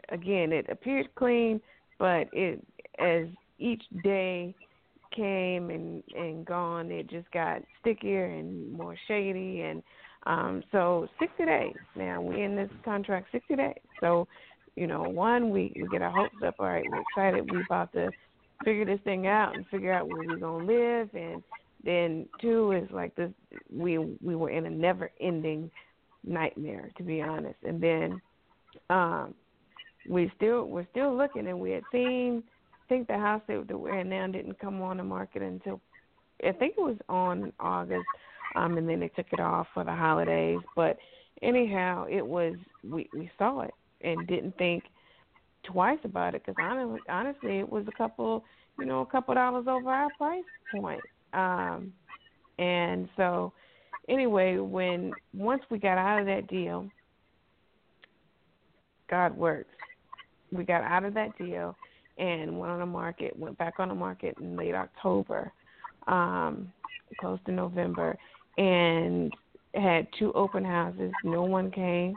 [0.09, 1.61] again it appeared clean
[1.99, 2.65] but it
[2.99, 3.25] as
[3.59, 4.53] each day
[5.15, 9.61] came and and gone it just got stickier and more shady.
[9.61, 9.81] And
[10.25, 11.75] um so 60 days.
[11.95, 13.73] Now we in this contract 60 days.
[14.01, 14.27] So
[14.75, 17.91] you know one we we get our hopes up all right we're excited we about
[17.93, 18.09] to
[18.63, 21.09] figure this thing out and figure out where we're gonna live.
[21.13, 21.43] And
[21.83, 23.31] then two is like this
[23.71, 25.69] we we were in a never ending
[26.23, 27.59] nightmare to be honest.
[27.63, 28.21] And then
[28.89, 29.33] um
[30.09, 32.43] we still we're still looking and we had seen
[32.85, 35.81] I think the house that we're in now didn't come on the market until
[36.45, 38.05] I think it was on in August
[38.55, 40.59] um and then they took it off for the holidays.
[40.75, 40.97] But
[41.41, 43.73] anyhow it was we we saw it
[44.05, 44.83] and didn't think
[45.63, 48.43] twice about it because honestly, honestly it was a couple
[48.79, 51.01] you know a couple dollars over our price point.
[51.33, 51.91] Um
[52.59, 53.51] and so
[54.07, 56.89] anyway when once we got out of that deal
[59.09, 59.69] god works.
[60.51, 61.75] We got out of that deal
[62.17, 65.51] and went on the market went back on the market in late october
[66.07, 66.71] um
[67.19, 68.17] close to november
[68.57, 69.33] and
[69.75, 71.11] had two open houses.
[71.23, 72.15] No one came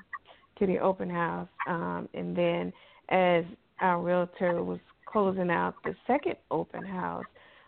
[0.59, 2.73] to the open house um and then
[3.09, 3.45] as
[3.81, 7.25] our realtor was closing out the second open house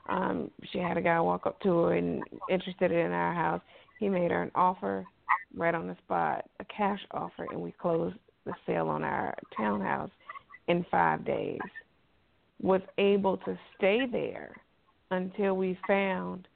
[0.09, 3.63] um she had a guy walk up to her and interested in our house.
[3.99, 5.05] He made her an offer
[5.57, 10.11] right on the spot a cash offer and we closed the sale on our townhouse
[10.69, 11.59] in five days.
[12.63, 14.55] Was able to stay there
[15.11, 16.47] until we found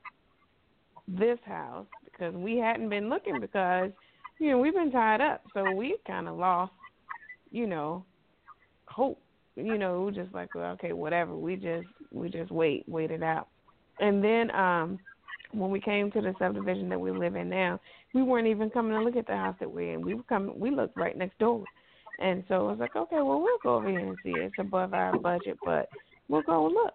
[1.09, 3.91] this house because we hadn't been looking because
[4.39, 6.73] you know we've been tied up so we kind of lost
[7.51, 8.05] you know
[8.87, 9.21] hope
[9.57, 13.23] you know we just like well, okay whatever we just we just wait wait it
[13.23, 13.49] out
[14.01, 14.99] and then um
[15.53, 17.79] when we came to the subdivision that we live in now
[18.13, 20.59] we weren't even coming to look at the house that we're in we were coming
[20.59, 21.65] we looked right next door
[22.19, 24.31] and so I was like, okay, well, we'll go over here and see.
[24.31, 25.89] It's above our budget, but
[26.29, 26.95] we'll go look.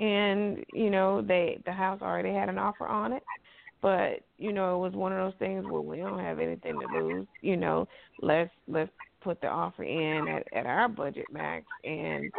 [0.00, 3.22] And you know, they the house already had an offer on it,
[3.82, 6.98] but you know, it was one of those things where we don't have anything to
[6.98, 7.26] lose.
[7.42, 7.88] You know,
[8.22, 12.30] let's let's put the offer in at at our budget max, and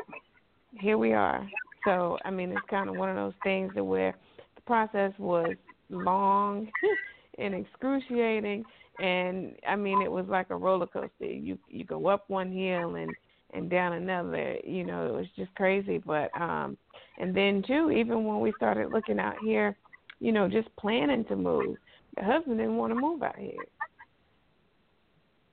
[0.80, 1.48] here we are.
[1.86, 4.16] So I mean, it's kind of one of those things that where
[4.56, 5.56] the process was
[5.90, 6.70] long
[7.38, 8.66] and excruciating
[9.00, 11.26] and I mean it was like a roller coaster.
[11.26, 13.14] You you go up one hill and
[13.54, 14.56] and down another.
[14.64, 16.00] You know, it was just crazy.
[16.00, 16.78] But um,
[17.18, 19.76] and then too, even when we started looking out here,
[20.20, 21.78] you know, just planning to move,
[22.16, 23.66] the husband didn't want to move out here.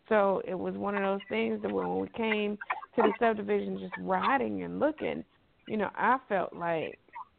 [0.08, 2.58] So it was one of those things that when we came
[2.94, 5.24] to the subdivision, just riding and looking,
[5.66, 6.98] you know, I felt like,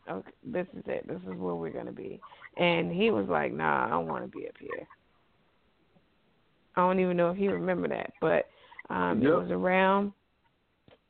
[0.10, 1.08] okay, this is it.
[1.08, 2.22] This is where we're gonna be.
[2.58, 4.88] And he was like, Nah, I don't want to be up here.
[6.76, 8.46] I don't even know if he remember that, but
[8.90, 9.32] um Yep.
[9.32, 10.12] it was around.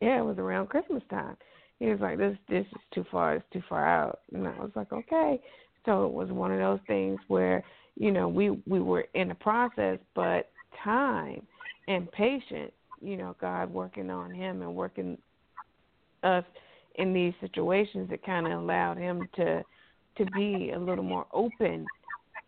[0.01, 1.38] Yeah, it was around Christmas time.
[1.80, 3.36] He was like, "This, this is too far.
[3.36, 5.41] It's too far out." And I was like, "Okay."
[5.86, 7.64] So it was one of those things where
[7.96, 10.52] you know we we were in the process, but
[10.84, 11.46] time
[11.88, 12.72] and patience,
[13.02, 15.18] you know, God working on him and working
[16.24, 16.44] us
[16.96, 19.64] in these situations that kind of allowed him to
[20.18, 21.90] to be a little more open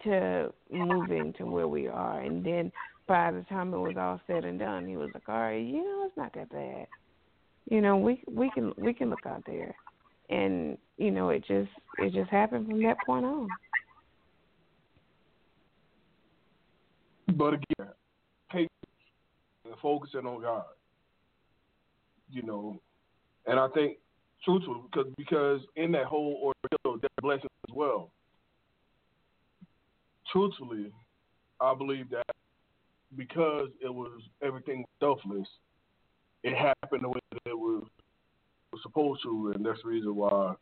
[0.03, 2.21] to moving to where we are.
[2.21, 2.71] And then
[3.07, 5.83] by the time it was all said and done, he was like, "All right, you
[5.83, 6.87] know, it's not that bad.
[7.69, 9.75] You know, we we can we can look out there."
[10.29, 11.69] And you know, it just
[11.99, 13.47] it just happened from that point on.
[17.35, 17.89] But again,
[18.51, 18.69] patience
[19.65, 20.63] and focusing on God.
[22.29, 22.81] You know,
[23.45, 23.97] and I think
[24.43, 28.11] truthfully because because in that whole ordeal, there's blessings as well.
[30.31, 30.91] Truthfully,
[31.61, 32.35] I believe that
[33.15, 35.47] because it was everything selfless,
[36.43, 37.87] it happened the way that it was,
[38.81, 40.53] supposed to, and that's the reason why,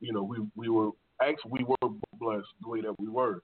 [0.00, 0.90] you know, we we were
[1.22, 3.42] actually we were blessed the way that we were.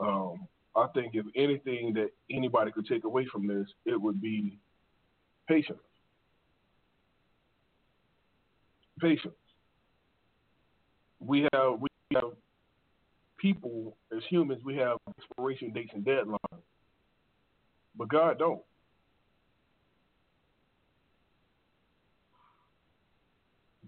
[0.00, 4.58] Um, I think if anything that anybody could take away from this, it would be
[5.48, 5.78] patience.
[9.00, 9.34] Patience.
[11.20, 12.32] We have we have
[13.38, 14.62] people as humans.
[14.64, 16.62] We have expiration dates and deadlines,
[17.96, 18.62] but God don't.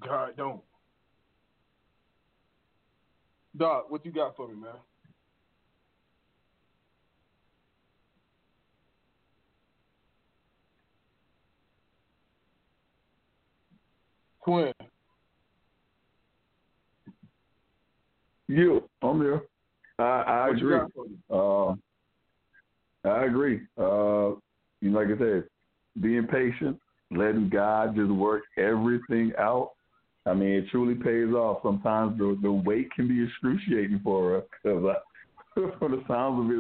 [0.01, 0.61] God don't.
[3.57, 4.73] Doc, what you got for me, man?
[14.41, 14.73] Quinn.
[18.49, 19.43] You, I'm there.
[19.99, 20.79] I, I What agree.
[20.79, 21.17] got for me?
[21.31, 23.61] Uh, I agree.
[23.79, 24.35] Uh,
[24.81, 25.45] you know, like I said,
[26.01, 26.79] being patient,
[27.11, 29.71] letting God just work everything out.
[30.27, 31.61] I mean, it truly pays off.
[31.63, 34.95] Sometimes the the wait can be excruciating for us because
[35.79, 36.59] from the sounds of it,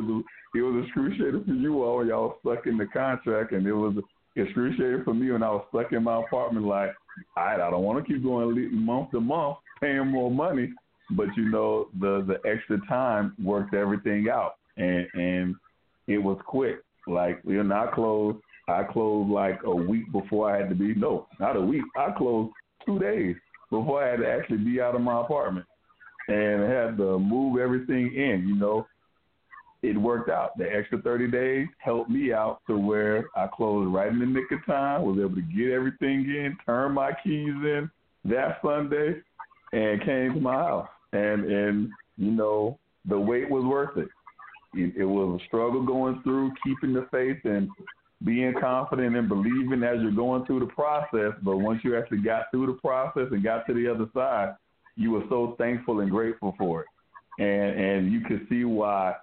[0.56, 3.96] it was, excruciating for you all when y'all stuck in the contract, and it was
[4.36, 6.66] excruciating for me when I was stuck in my apartment.
[6.66, 6.90] Like,
[7.36, 10.72] right, I don't want to keep going month to month paying more money,
[11.10, 15.54] but you know, the the extra time worked everything out, and and
[16.06, 16.80] it was quick.
[17.06, 18.38] Like we're not closed.
[18.68, 20.94] I closed like a week before I had to be.
[20.94, 21.82] No, not a week.
[21.96, 22.52] I closed
[22.86, 23.36] two days
[23.80, 25.66] before I had to actually be out of my apartment,
[26.28, 28.46] and had to move everything in.
[28.48, 28.86] You know,
[29.82, 30.56] it worked out.
[30.56, 34.50] The extra thirty days helped me out to where I closed right in the nick
[34.50, 35.02] of time.
[35.02, 37.90] Was able to get everything in, turn my keys in
[38.24, 39.16] that Sunday,
[39.72, 40.88] and came to my house.
[41.12, 44.08] And and you know, the wait was worth it.
[44.74, 47.68] It, it was a struggle going through, keeping the faith and
[48.22, 51.32] being confident and believing as you're going through the process.
[51.42, 54.54] But once you actually got through the process and got to the other side,
[54.96, 56.86] you were so thankful and grateful for it.
[57.38, 59.14] And and you could see why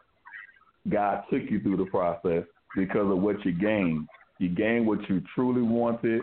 [0.89, 2.43] God took you through the process
[2.75, 4.07] because of what you gained.
[4.39, 6.21] You gained what you truly wanted,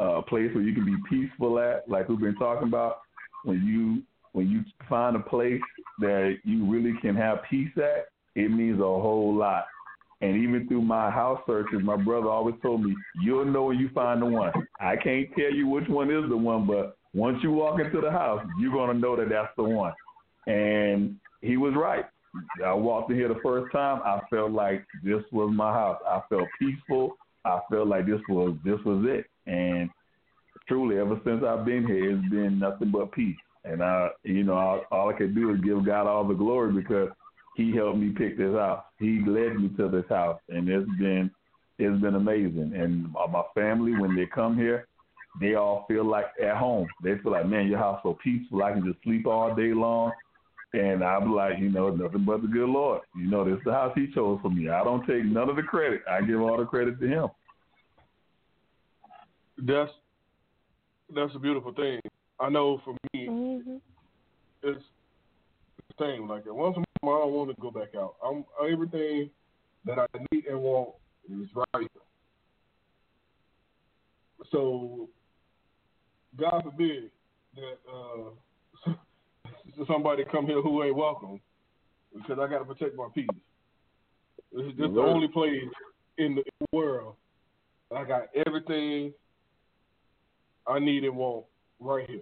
[0.00, 2.98] uh, a place where you can be peaceful at, like we've been talking about.
[3.44, 4.02] When you
[4.32, 5.60] when you find a place
[6.00, 9.64] that you really can have peace at, it means a whole lot.
[10.20, 13.88] And even through my house searches, my brother always told me, "You'll know when you
[13.90, 17.50] find the one." I can't tell you which one is the one, but once you
[17.50, 19.94] walk into the house, you're gonna know that that's the one.
[20.46, 22.04] And he was right.
[22.64, 24.00] I walked in here the first time.
[24.04, 26.00] I felt like this was my house.
[26.06, 27.16] I felt peaceful.
[27.44, 29.26] I felt like this was this was it.
[29.46, 29.90] And
[30.68, 33.36] truly, ever since I've been here, it's been nothing but peace.
[33.64, 36.72] And I, you know, all, all I can do is give God all the glory
[36.72, 37.08] because
[37.56, 38.84] He helped me pick this house.
[38.98, 41.30] He led me to this house, and it's been
[41.78, 42.72] it's been amazing.
[42.74, 44.86] And my my family, when they come here,
[45.40, 46.86] they all feel like at home.
[47.02, 48.62] They feel like, man, your house so peaceful.
[48.62, 50.12] I can just sleep all day long.
[50.72, 53.00] And I'm like, you know, nothing but the good Lord.
[53.16, 54.68] You know, this is the house He chose for me.
[54.68, 56.02] I don't take none of the credit.
[56.08, 57.28] I give all the credit to Him.
[59.58, 59.90] That's
[61.14, 62.00] that's a beautiful thing.
[62.38, 63.76] I know for me, Mm-hmm.
[64.62, 64.99] it's the
[66.00, 66.28] same.
[66.28, 68.16] Like once a month, I don't want to go back out.
[68.24, 69.30] I'm everything
[69.84, 70.90] that I need and want
[71.28, 71.66] is right.
[71.78, 71.88] Here.
[74.50, 75.08] So,
[76.38, 77.10] God forbid
[77.54, 77.78] that
[78.88, 78.92] uh,
[79.86, 81.40] somebody come here who ain't welcome,
[82.14, 83.28] because I got to protect my peace.
[84.52, 85.62] This is the only place
[86.18, 86.42] in the
[86.72, 87.14] world.
[87.94, 89.12] I got everything
[90.66, 91.46] I need and want
[91.78, 92.20] right here.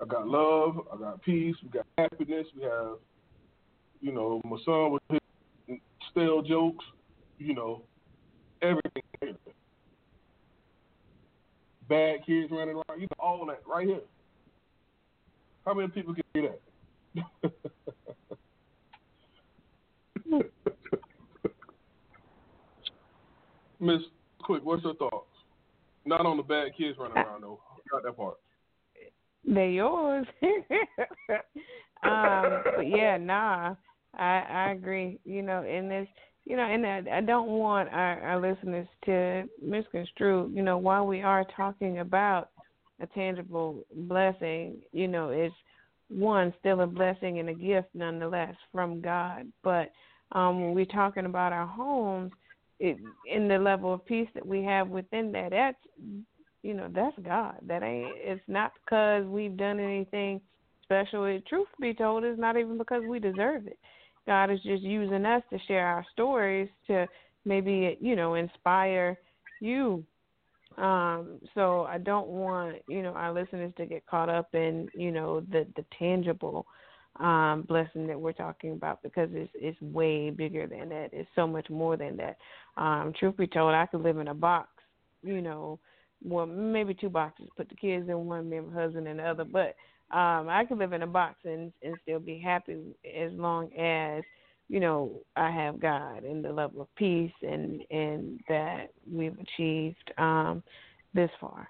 [0.00, 2.96] I got love, I got peace, we got happiness, we have,
[4.00, 5.78] you know, my son with his
[6.10, 6.84] stale jokes,
[7.38, 7.82] you know,
[8.62, 9.02] everything.
[11.88, 14.00] Bad kids running around, you know, all that right here.
[15.66, 17.52] How many people can do that?
[23.80, 24.00] Miss
[24.42, 25.26] Quick, what's your thoughts?
[26.06, 27.60] Not on the bad kids running around though.
[27.92, 28.36] Not that part.
[29.52, 30.26] They're yours.
[32.04, 33.74] um, but yeah, nah,
[34.14, 35.18] I I agree.
[35.24, 36.06] You know, in this,
[36.44, 40.50] you know, and I, I don't want our, our listeners to misconstrue.
[40.54, 42.50] You know, while we are talking about
[43.00, 45.54] a tangible blessing, you know, it's
[46.08, 49.50] one still a blessing and a gift nonetheless from God.
[49.64, 49.90] But
[50.32, 52.30] um, when we're talking about our homes,
[52.78, 55.76] it, in the level of peace that we have within that, that's
[56.62, 57.56] you know that's God.
[57.66, 58.14] That ain't.
[58.16, 60.40] It's not because we've done anything
[60.84, 61.24] special.
[61.24, 63.78] It, truth be told, it's not even because we deserve it.
[64.26, 67.06] God is just using us to share our stories to
[67.44, 69.18] maybe you know inspire
[69.60, 70.04] you.
[70.78, 75.10] Um, so I don't want you know our listeners to get caught up in you
[75.10, 76.66] know the the tangible
[77.18, 81.10] um, blessing that we're talking about because it's it's way bigger than that.
[81.12, 82.36] It's so much more than that.
[82.76, 84.68] Um, truth be told, I could live in a box,
[85.22, 85.78] you know,
[86.22, 89.24] well maybe two boxes, put the kids in one, me and my husband in the
[89.24, 89.44] other.
[89.44, 89.76] But
[90.14, 94.24] um, I could live in a box and and still be happy as long as
[94.68, 100.12] you know I have God and the level of peace and and that we've achieved
[100.18, 100.62] um,
[101.14, 101.68] this far.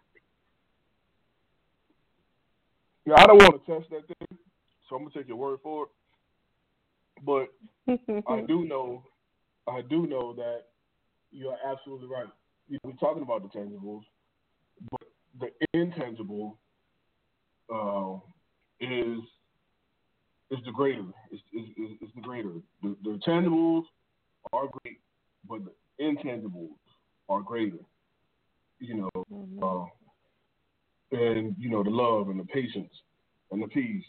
[3.07, 4.39] Yeah, I don't want to test that thing,
[4.89, 5.91] so I'm gonna take your word for it.
[7.25, 7.49] But
[8.29, 9.03] I do know,
[9.67, 10.67] I do know that
[11.31, 12.27] you are absolutely right.
[12.69, 14.03] You know, we're talking about the tangibles,
[14.91, 15.01] but
[15.39, 16.59] the intangible
[17.73, 18.15] uh,
[18.81, 19.21] is
[20.51, 21.05] is the greater.
[21.33, 22.53] Is is, is the greater.
[22.83, 23.85] The, the tangibles
[24.53, 25.01] are great,
[25.49, 26.77] but the intangibles
[27.29, 27.79] are greater.
[28.79, 29.63] You know, Mm-hmm.
[29.63, 29.85] uh,
[31.13, 32.93] and you know the love and the patience
[33.51, 34.05] and the peace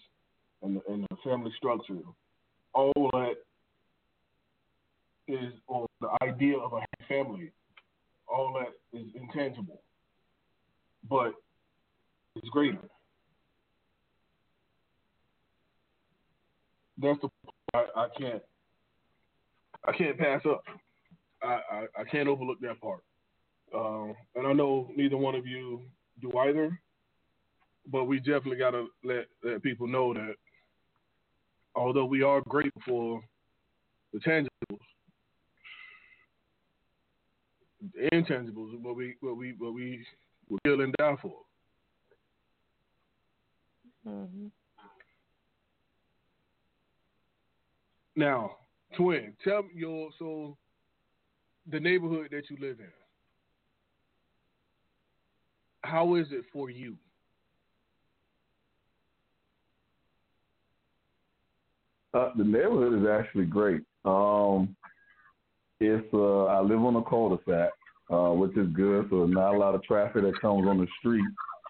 [0.61, 1.99] and the, and the family structure,
[2.73, 3.33] all that
[5.27, 7.51] is, or the idea of a family,
[8.27, 9.81] all that is intangible,
[11.11, 11.33] but
[12.37, 12.79] it's greater.
[16.97, 17.29] That's the
[17.73, 18.41] part I, I can't
[19.83, 20.63] I can't pass up.
[21.43, 23.01] I, I, I can't overlook that part.
[23.75, 25.81] Um, and I know neither one of you
[26.21, 26.79] do either,
[27.87, 30.35] but we definitely got to let, let people know that
[31.75, 33.23] although we are grateful for
[34.13, 34.79] the tangibles,
[37.95, 40.05] the intangibles, what we what we what we
[40.51, 41.33] will kill and die for.
[44.07, 44.47] Mm-hmm.
[48.15, 48.51] Now,
[48.95, 50.57] twin, tell me your so
[51.71, 52.91] the neighborhood that you live in.
[55.83, 56.95] How is it for you?
[62.13, 63.81] Uh, the neighborhood is actually great.
[64.03, 64.75] Um,
[65.79, 67.69] it's uh, I live on a cul-de-sac,
[68.11, 69.07] uh, which is good.
[69.09, 71.25] So not a lot of traffic that comes on the street.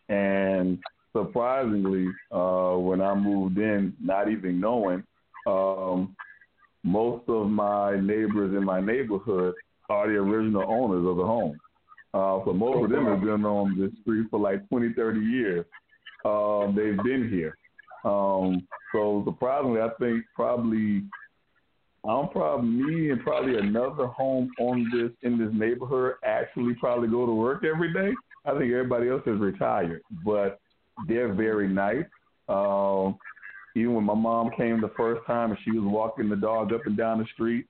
[0.09, 0.79] And
[1.13, 5.03] surprisingly, uh, when I moved in, not even knowing,
[5.47, 6.15] um,
[6.83, 9.53] most of my neighbors in my neighborhood
[9.89, 11.59] are the original owners of the home.
[12.13, 15.65] Uh, so most of them have been on this street for like 20, 30 years.
[16.25, 17.55] Um, they've been here.
[18.03, 21.03] Um, so surprisingly, I think probably
[22.03, 27.25] I'm probably me and probably another home on this in this neighborhood actually probably go
[27.25, 28.13] to work every day.
[28.45, 30.59] I think everybody else is retired, but
[31.07, 32.05] they're very nice.
[32.49, 33.17] Um,
[33.75, 36.85] even when my mom came the first time and she was walking the dog up
[36.85, 37.65] and down the street,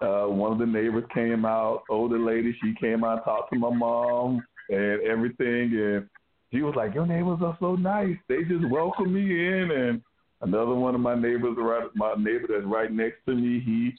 [0.00, 3.58] uh, one of the neighbors came out, older lady, she came out, and talked to
[3.58, 6.08] my mom and everything, and
[6.52, 8.16] she was like, "Your neighbors are so nice.
[8.28, 10.02] They just welcome me in." And
[10.40, 13.94] another one of my neighbors, right, my neighbor that's right next to me, he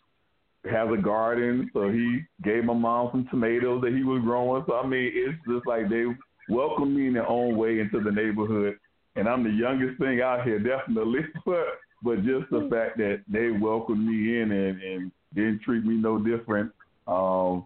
[0.70, 4.64] has a garden, so he gave my mom some tomatoes that he was growing.
[4.68, 6.06] So I mean, it's just like they
[6.50, 8.78] welcome me in their own way into the neighborhood.
[9.16, 11.66] And I'm the youngest thing out here, definitely, but
[12.04, 16.20] but just the fact that they welcomed me in and, and didn't treat me no
[16.20, 16.72] different,
[17.08, 17.66] um,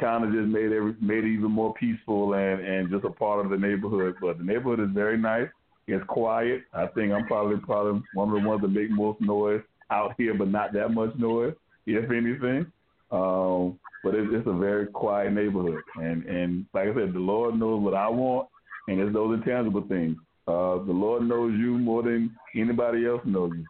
[0.00, 3.44] kind of just made every made it even more peaceful and and just a part
[3.44, 4.16] of the neighborhood.
[4.20, 5.48] But the neighborhood is very nice.
[5.86, 6.62] It's quiet.
[6.72, 9.60] I think I'm probably probably one of the ones that make most noise
[9.90, 11.54] out here, but not that much noise,
[11.86, 12.66] if anything.
[13.10, 17.58] Um, but it's, it's a very quiet neighborhood, and and like I said, the Lord
[17.58, 18.48] knows what I want,
[18.88, 20.16] and it's those intangible things.
[20.46, 23.66] Uh, the Lord knows you more than anybody else knows you,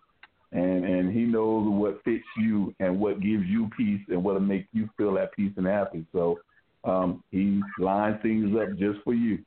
[0.53, 4.67] and and He knows what fits you and what gives you peace and what'll make
[4.73, 6.07] you feel at peace and happy.
[6.13, 6.39] So
[6.85, 9.39] um, He lines things up just for you.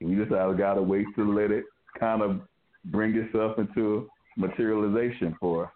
[0.00, 1.64] We just got to wait to let it
[1.98, 2.40] kind of
[2.86, 5.72] bring itself into materialization for us.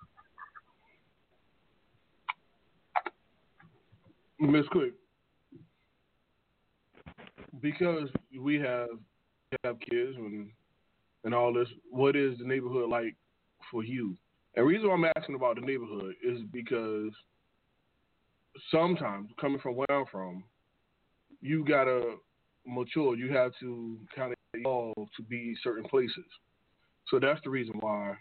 [4.38, 4.92] Miss Quick,
[7.60, 8.08] because
[8.38, 8.88] we have
[9.64, 10.50] have kids and
[11.24, 13.16] and all this, what is the neighborhood like
[13.70, 14.16] for you?
[14.54, 17.10] And the reason why I'm asking about the neighborhood is because
[18.70, 20.44] sometimes coming from where I'm from,
[21.40, 22.14] you gotta
[22.66, 23.16] mature.
[23.16, 26.24] You have to kind evolve to be certain places.
[27.08, 28.14] So that's the reason why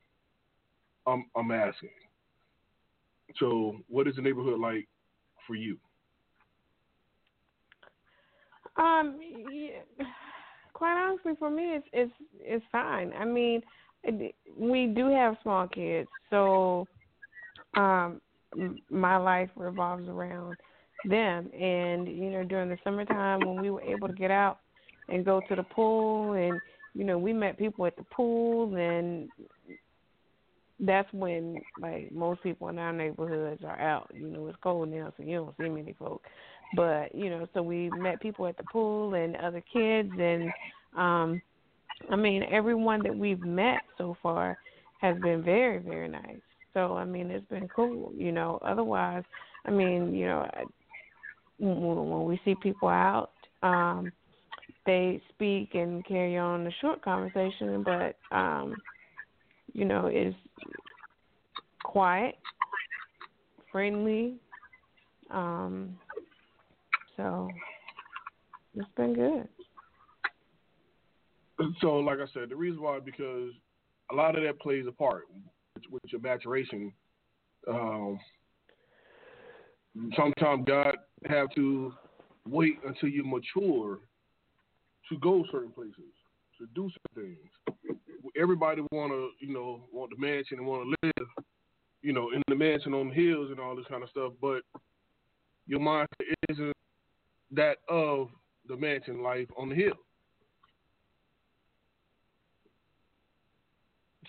[1.07, 1.89] I'm I'm asking.
[3.39, 4.87] So, what is the neighborhood like
[5.47, 5.77] for you?
[8.77, 9.19] Um,
[9.49, 10.05] yeah,
[10.73, 13.13] quite honestly, for me, it's it's it's fine.
[13.13, 13.61] I mean,
[14.57, 16.87] we do have small kids, so
[17.75, 18.21] um,
[18.89, 20.57] my life revolves around
[21.05, 21.49] them.
[21.53, 24.59] And you know, during the summertime when we were able to get out
[25.09, 26.59] and go to the pool, and
[26.93, 29.29] you know, we met people at the pool, and
[30.79, 34.11] that's when like most people in our neighborhoods are out.
[34.13, 36.29] You know, it's cold now, so you don't see many folks.
[36.75, 40.51] But you know, so we met people at the pool and other kids, and
[40.97, 41.41] um,
[42.09, 44.57] I mean, everyone that we've met so far
[45.01, 46.41] has been very, very nice.
[46.73, 48.11] So I mean, it's been cool.
[48.15, 49.23] You know, otherwise,
[49.65, 50.49] I mean, you know,
[51.59, 53.31] when we see people out,
[53.63, 54.11] um,
[54.85, 58.75] they speak and carry on a short conversation, but um,
[59.73, 60.35] you know, it's
[61.83, 62.35] quiet,
[63.71, 64.35] friendly,
[65.31, 65.97] um,
[67.17, 67.49] so
[68.75, 69.47] it's been good.
[71.81, 73.51] So, like I said, the reason why because
[74.11, 75.23] a lot of that plays a part
[75.89, 76.91] with, your maturation.
[77.67, 78.19] Um,
[80.15, 80.95] sometimes God
[81.27, 81.93] have to
[82.47, 83.99] wait until you mature
[85.09, 86.13] to go certain places,
[86.59, 87.97] to do certain things.
[88.39, 91.27] Everybody want to, you know, want the mansion and want to live,
[92.01, 94.61] you know, in the mansion on the hills and all this kind of stuff, but
[95.67, 96.07] your mindset
[96.49, 96.73] isn't
[97.51, 98.29] that of
[98.67, 99.93] the mansion life on the hill.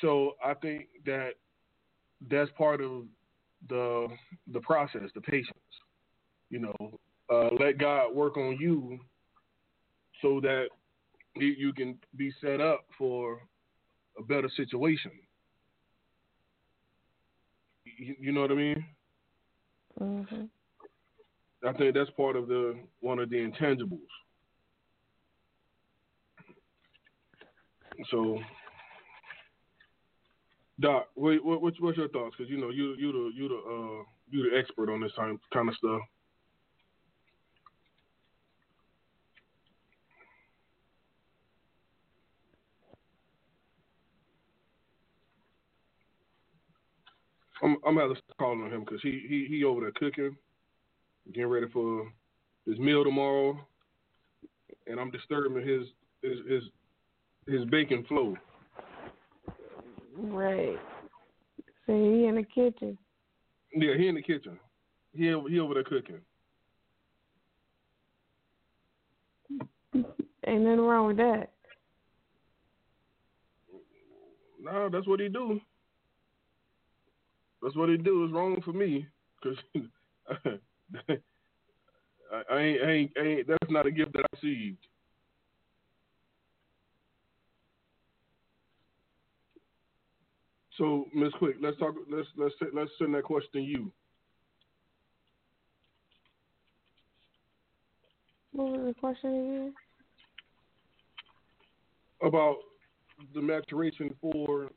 [0.01, 1.33] So I think that
[2.31, 3.05] that's part of
[3.69, 4.09] the
[4.53, 5.59] the process, the patience.
[6.51, 6.99] You know,
[7.33, 9.01] uh, let God work on you
[10.23, 10.67] so that
[11.35, 13.41] you can be set up for
[14.19, 15.13] a better situation.
[17.99, 18.85] You, know what I mean?
[20.01, 20.45] Mm-hmm.
[21.67, 23.99] I think that's part of the one of the intangibles.
[28.11, 28.39] So,
[30.79, 32.37] Doc, what, what, what's your thoughts?
[32.37, 35.69] Because you know you you the you the uh, you the expert on this kind
[35.69, 36.01] of stuff.
[47.63, 50.37] I'm I'm gonna have to call on him because he he he over there cooking
[51.33, 52.11] getting ready for
[52.67, 53.59] his meal tomorrow,
[54.87, 55.87] and I'm disturbing his
[56.23, 56.63] his his,
[57.47, 58.37] his bacon flow.
[60.17, 60.79] Right.
[61.87, 62.99] So he in the kitchen.
[63.75, 64.59] Yeah, he in the kitchen.
[65.13, 66.21] He he over there cooking.
[70.47, 71.51] Ain't nothing wrong with that.
[74.61, 75.61] No, that's what he do.
[77.63, 78.25] That's what he do.
[78.25, 79.07] It's wrong for me
[79.41, 79.59] because
[80.29, 80.35] I,
[82.51, 84.79] I, ain't, I, ain't, I ain't, that's not a gift that I received.
[90.79, 91.95] So, Miss Quick, let's talk.
[92.11, 93.91] Let's let's let's send that question to you.
[98.53, 99.75] What was the question again?
[102.23, 102.57] About
[103.35, 104.71] the maturation for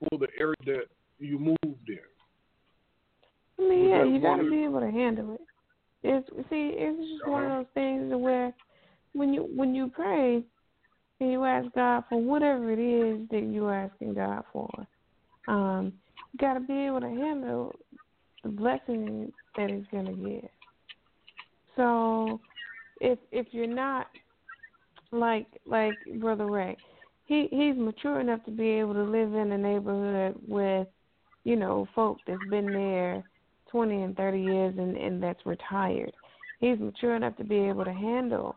[0.00, 0.86] for the area that
[1.18, 1.96] you move there.
[3.58, 5.40] I mean, yeah, you got to be able to handle it.
[6.02, 7.30] It's see, it's just uh-huh.
[7.30, 8.52] one of those things where
[9.14, 10.42] when you when you pray
[11.20, 14.68] and you ask God for whatever it is that you're asking God for,
[15.48, 15.92] um,
[16.32, 17.74] you got to be able to handle
[18.42, 20.50] the blessing that He's going to give.
[21.76, 22.40] So,
[23.00, 24.08] if if you're not
[25.10, 26.76] like like Brother Ray,
[27.24, 30.88] he he's mature enough to be able to live in a neighborhood with
[31.44, 33.22] you know, folk that's been there
[33.70, 36.12] 20 and 30 years and, and that's retired.
[36.58, 38.56] He's mature enough to be able to handle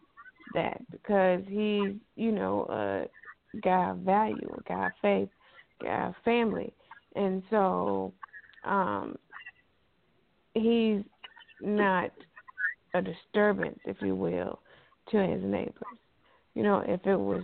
[0.54, 5.30] that because he's, you know, a guy of value, a guy of faith,
[5.84, 6.74] guy of family.
[7.16, 8.14] And so
[8.64, 9.18] um
[10.54, 11.02] he's
[11.60, 12.12] not
[12.94, 14.62] a disturbance, if you will,
[15.10, 15.98] to his neighbors.
[16.56, 17.44] You know, if it was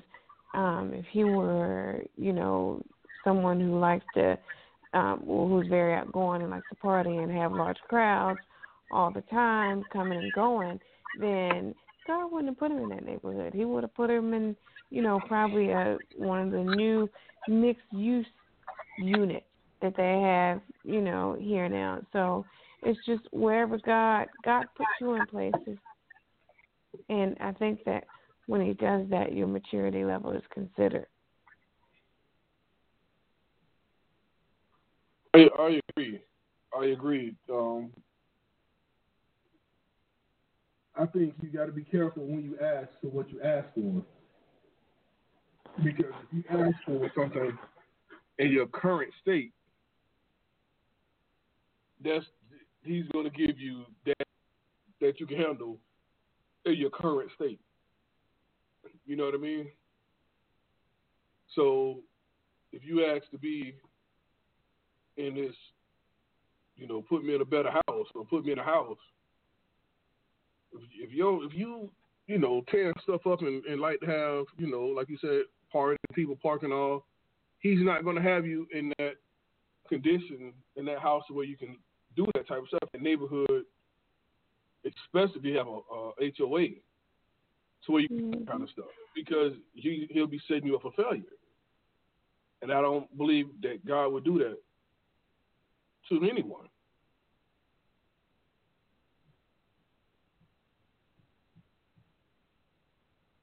[0.54, 2.84] um if he were, you know,
[3.24, 4.38] someone who likes to
[4.94, 8.40] um who's very outgoing and likes to party and have large crowds
[8.92, 10.80] all the time coming and going,
[11.20, 11.74] then
[12.06, 13.54] God wouldn't have put him in that neighborhood.
[13.54, 14.56] He would have put him in,
[14.92, 17.10] you know, probably a one of the new
[17.48, 18.26] mixed use
[18.98, 19.46] units
[19.82, 22.02] that they have, you know, here now.
[22.14, 22.46] So
[22.84, 25.78] it's just wherever God God puts you in places,
[27.10, 28.06] and I think that
[28.46, 31.08] when He does that, your maturity level is considered.
[35.34, 36.20] I, I agree.
[36.80, 37.36] I agree.
[37.52, 37.92] Um,
[40.96, 44.04] I think you got to be careful when you ask for what you ask for.
[45.84, 47.58] Because if you ask for something
[48.38, 49.52] in your current state,
[52.04, 52.26] that's
[52.84, 54.28] he's going to give you that
[55.02, 55.78] that you can handle
[56.66, 57.60] in your current state.
[59.06, 59.68] You know what I mean?
[61.56, 62.02] So
[62.72, 63.74] if you ask to be
[65.18, 65.56] in this,
[66.76, 68.98] you know, put me in a better house or put me in a house,
[70.74, 71.90] if, if you if you
[72.28, 75.42] you know tear stuff up and, and like to have you know like you said
[75.72, 77.06] party people parking all,
[77.60, 79.14] he's not going to have you in that
[79.90, 81.78] condition in that house where you can
[82.16, 83.64] do that type of stuff in neighborhood,
[84.86, 86.68] especially if you have a, a HOA,
[87.86, 88.32] so where you mm-hmm.
[88.32, 88.86] that kind of stuff
[89.16, 91.24] because he he'll be setting you up for failure.
[92.62, 94.58] And I don't believe that God would do that
[96.10, 96.68] to anyone.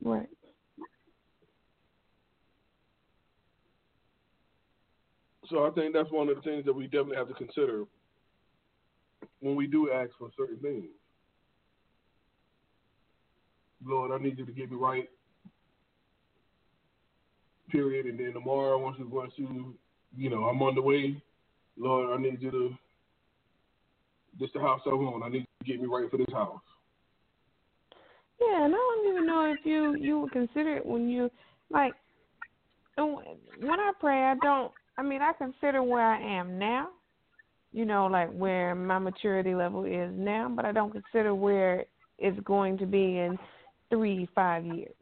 [0.03, 0.29] Right.
[5.51, 7.85] So I think that's one of the things that we definitely have to consider
[9.41, 10.87] when we do ask for certain things.
[13.85, 15.09] Lord, I need you to get me right.
[17.71, 18.07] Period.
[18.07, 19.75] And then tomorrow, once we're going to,
[20.17, 21.21] you know, I'm on the way.
[21.81, 22.71] Lord, I need you to.
[24.39, 25.25] This the house I want.
[25.25, 26.61] I need you to get me right for this house.
[28.41, 31.31] Yeah, and I don't even know if you you would consider it when you
[31.71, 31.93] like
[32.97, 34.25] when I pray.
[34.25, 34.73] I don't.
[34.97, 36.91] I mean, I consider where I am now
[37.73, 41.85] you know, like where my maturity level is now, but I don't consider where
[42.19, 43.39] it's going to be in
[43.91, 44.95] three, five years.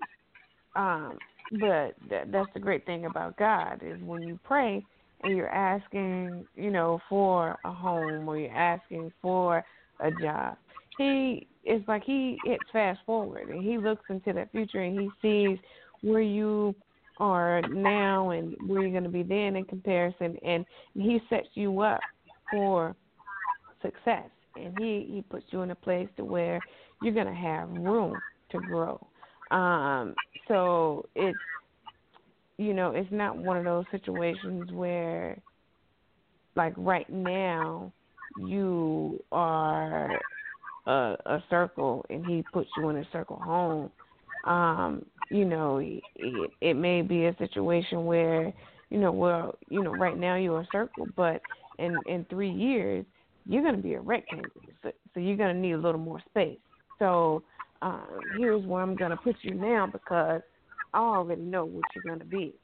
[0.76, 1.18] Um,
[1.53, 4.85] but that, that's the great thing about God is when you pray
[5.23, 9.64] and you're asking, you know, for a home or you're asking for
[10.01, 10.57] a job,
[10.97, 15.11] He it's like He hits fast forward and He looks into that future and He
[15.21, 15.59] sees
[16.03, 16.75] where you
[17.19, 20.64] are now and where you're going to be then in comparison, and
[20.95, 22.01] He sets you up
[22.51, 22.95] for
[23.83, 26.62] success, and he he puts you in a place to where
[27.01, 28.99] you're gonna have room to grow.
[29.51, 30.14] Um,
[30.47, 31.39] so it's
[32.59, 35.39] you know it's not one of those situations where
[36.57, 37.93] like right now
[38.37, 40.21] you are
[40.87, 43.91] a, a circle and he puts you in a circle home
[44.45, 48.53] um you know it, it may be a situation where
[48.91, 51.43] you know well you know right now you're a circle but
[51.79, 53.05] in in three years,
[53.47, 54.51] you're going to be a rectangle.
[54.83, 56.59] So, so you're going to need a little more space.
[56.99, 57.43] So
[57.83, 60.43] um, here's where I'm going to put you now because
[60.95, 62.55] I already know what you're going to be.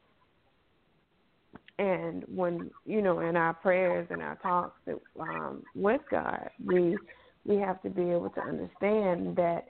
[1.78, 4.78] And when you know, in our prayers and our talks
[5.18, 6.98] um, with God, we
[7.44, 9.64] we have to be able to understand that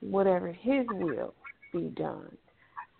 [0.00, 1.34] whatever His will
[1.72, 2.36] be done.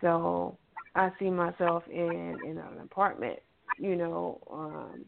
[0.00, 0.56] So
[0.94, 3.38] I see myself in in an apartment,
[3.78, 5.04] you know, um,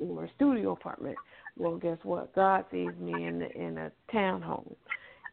[0.00, 1.18] or a studio apartment.
[1.58, 2.34] Well, guess what?
[2.34, 4.74] God sees me in the, in a townhome,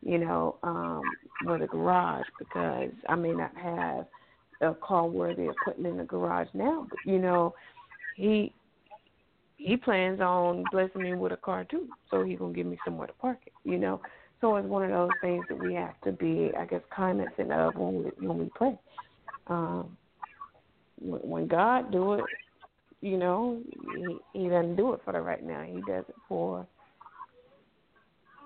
[0.02, 1.02] you know, um,
[1.46, 4.06] with a garage because I may not have
[4.62, 7.54] a car worthy of putting in the garage now, but you know,
[8.16, 8.54] he
[9.58, 13.08] he plans on blessing me with a car too, so he's gonna give me somewhere
[13.08, 14.02] to park it, you know.
[14.42, 17.76] So it's one of those things that we have to be, I guess, cognizant of
[17.76, 18.80] when we when we pray.
[19.48, 19.98] Um,
[21.02, 22.26] when God do it,
[23.02, 25.64] you know, he, he doesn't do it for the right now.
[25.64, 26.68] He does it for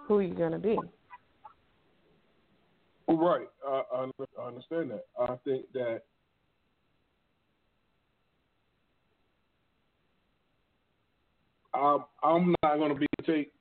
[0.07, 0.81] who you're to be.
[3.07, 3.47] Right.
[3.67, 5.05] I, I understand that.
[5.19, 6.01] I think that
[11.73, 13.51] I'm I'm not going to be take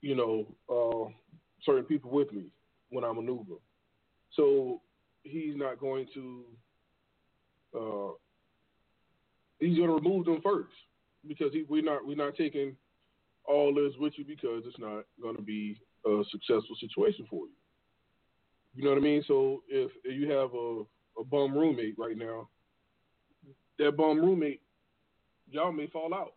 [0.00, 1.10] you know uh,
[1.64, 2.44] certain people with me
[2.90, 3.56] when I maneuver.
[4.34, 4.80] So
[5.22, 6.44] he's not going to
[7.76, 8.12] uh,
[9.60, 10.72] he's going to remove them first
[11.26, 12.76] because he, we're not we're not taking
[13.44, 17.57] all this with you because it's not going to be a successful situation for you.
[18.78, 19.24] You know what I mean?
[19.26, 20.84] So if, if you have a,
[21.20, 22.48] a bum roommate right now,
[23.76, 24.60] that bum roommate,
[25.50, 26.34] y'all may fall out,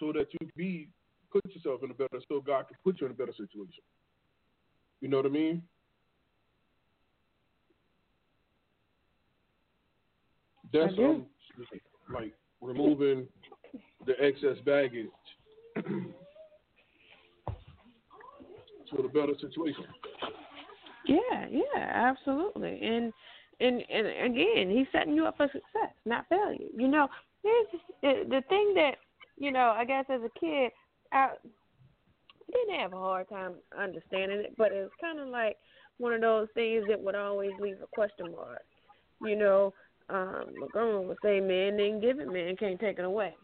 [0.00, 0.88] so that you be
[1.30, 3.82] put yourself in a better, so God can put you in a better situation.
[5.02, 5.62] You know what I mean?
[10.72, 11.26] That's um,
[12.14, 12.32] like
[12.62, 13.26] removing
[14.06, 15.08] the excess baggage
[15.76, 15.84] to
[19.04, 19.84] a better situation.
[21.08, 22.78] Yeah, yeah, absolutely.
[22.82, 23.12] And
[23.60, 26.68] and and again, he's setting you up for success, not failure.
[26.76, 27.08] You know,
[27.42, 27.66] here's
[28.02, 28.96] the, the thing that
[29.38, 29.74] you know.
[29.76, 30.70] I guess as a kid,
[31.12, 31.30] I
[32.52, 35.56] didn't have a hard time understanding it, but it's kind of like
[35.96, 38.62] one of those things that would always leave a question mark.
[39.20, 39.72] You know,
[40.10, 43.34] um, my grandma would say, "Man didn't give it, man can't take it away."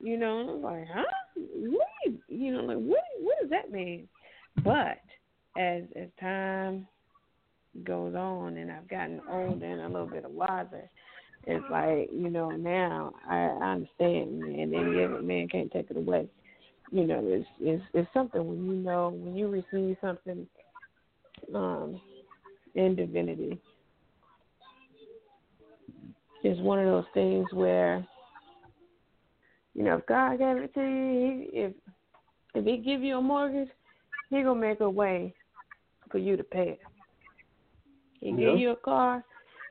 [0.00, 1.04] You know, and I'm like, huh?
[1.36, 1.86] What?
[2.06, 3.04] You, you know, like what?
[3.20, 4.08] What does that mean?
[4.64, 4.98] But
[5.56, 6.88] as as time
[7.82, 10.88] goes on, and I've gotten older and a little bit wiser,
[11.46, 14.70] it's like you know now I, I understand, man.
[14.70, 16.28] Give it, man can't take it away.
[16.90, 20.46] You know, it's it's it's something when you know when you receive something
[21.54, 22.00] um
[22.74, 23.58] in divinity.
[26.42, 28.06] It's one of those things where
[29.74, 31.72] you know, if God gave it to you, if
[32.54, 33.68] if He give you a mortgage,
[34.30, 35.34] He gonna make a way
[36.10, 36.80] for you to pay it.
[38.20, 38.50] He yeah.
[38.50, 39.24] give you a car,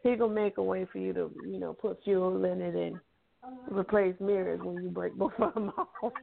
[0.03, 2.99] He gonna make a way for you to, you know, put fuel in it and
[3.71, 5.71] replace mirrors when you break both of them
[6.01, 6.13] off.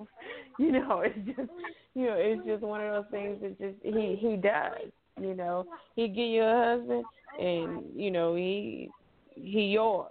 [0.58, 1.50] you know, it's just,
[1.94, 4.90] you know, it's just one of those things that just He He does.
[5.20, 5.66] You know,
[5.96, 7.04] He give you a husband,
[7.38, 8.90] and you know He
[9.34, 10.10] He yours.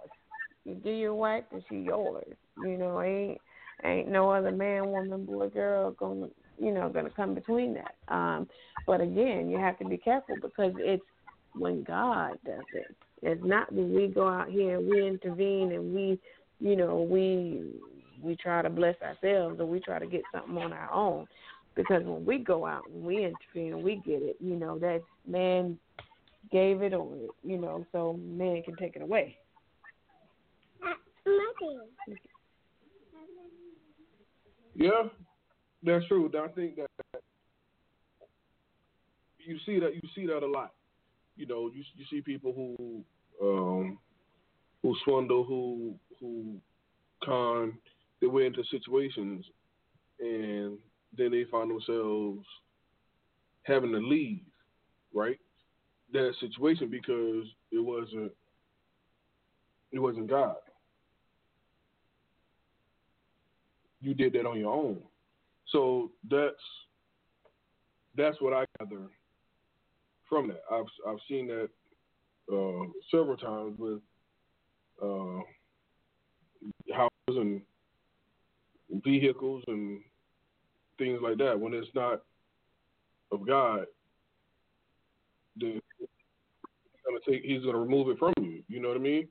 [0.64, 2.36] You do your wife, and she yours.
[2.56, 3.40] You know, ain't
[3.84, 7.94] Ain't no other man, woman, boy, girl gonna you know gonna come between that.
[8.14, 8.48] Um,
[8.86, 11.02] but again, you have to be careful because it's
[11.54, 12.94] when God does it.
[13.22, 16.18] It's not when we go out here and we intervene and we,
[16.58, 17.74] you know, we
[18.22, 21.26] we try to bless ourselves or we try to get something on our own.
[21.74, 25.00] Because when we go out and we intervene and we get it, you know, that
[25.26, 25.78] man
[26.50, 27.08] gave it or
[27.42, 29.36] you know, so man can take it away.
[34.74, 35.08] Yeah,
[35.82, 36.30] that's true.
[36.34, 37.20] I think that
[39.38, 40.72] you see that you see that a lot.
[41.40, 43.04] You know, you you see people who
[43.42, 43.98] um,
[44.82, 46.56] who swindle, who who
[47.24, 47.78] con
[48.20, 49.44] their way into situations,
[50.20, 50.78] and
[51.16, 52.46] then they find themselves
[53.62, 54.42] having to leave,
[55.14, 55.38] right?
[56.12, 58.32] That situation because it wasn't
[59.92, 60.56] it wasn't God.
[64.00, 64.98] you did that on your own.
[65.72, 66.54] So that's
[68.16, 69.08] that's what I gather
[70.30, 70.62] from that.
[70.72, 71.68] I've I've seen that
[72.50, 74.00] uh, several times with
[75.02, 75.42] uh,
[76.94, 77.60] houses and
[79.04, 80.00] vehicles and
[80.98, 81.60] things like that.
[81.60, 82.22] When it's not
[83.32, 83.86] of God,
[85.56, 86.08] then he's
[87.04, 88.62] gonna take he's gonna remove it from you.
[88.68, 89.28] You know what I mean?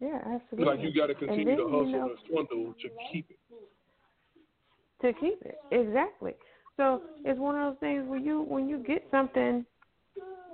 [0.00, 0.64] Yeah, absolutely.
[0.64, 3.38] Like you got to continue then, to hustle you know, and swindle to keep it.
[5.02, 6.34] To keep it, exactly.
[6.76, 9.64] So it's one of those things where you when you get something,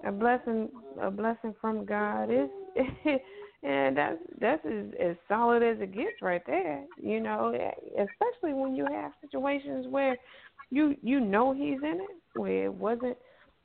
[0.06, 0.68] a blessing,
[1.00, 2.48] a blessing from God is,
[3.62, 6.84] and that's that's as, as solid as it gets right there.
[7.00, 7.52] You know,
[7.88, 10.16] especially when you have situations where
[10.70, 13.16] you you know He's in it, where it wasn't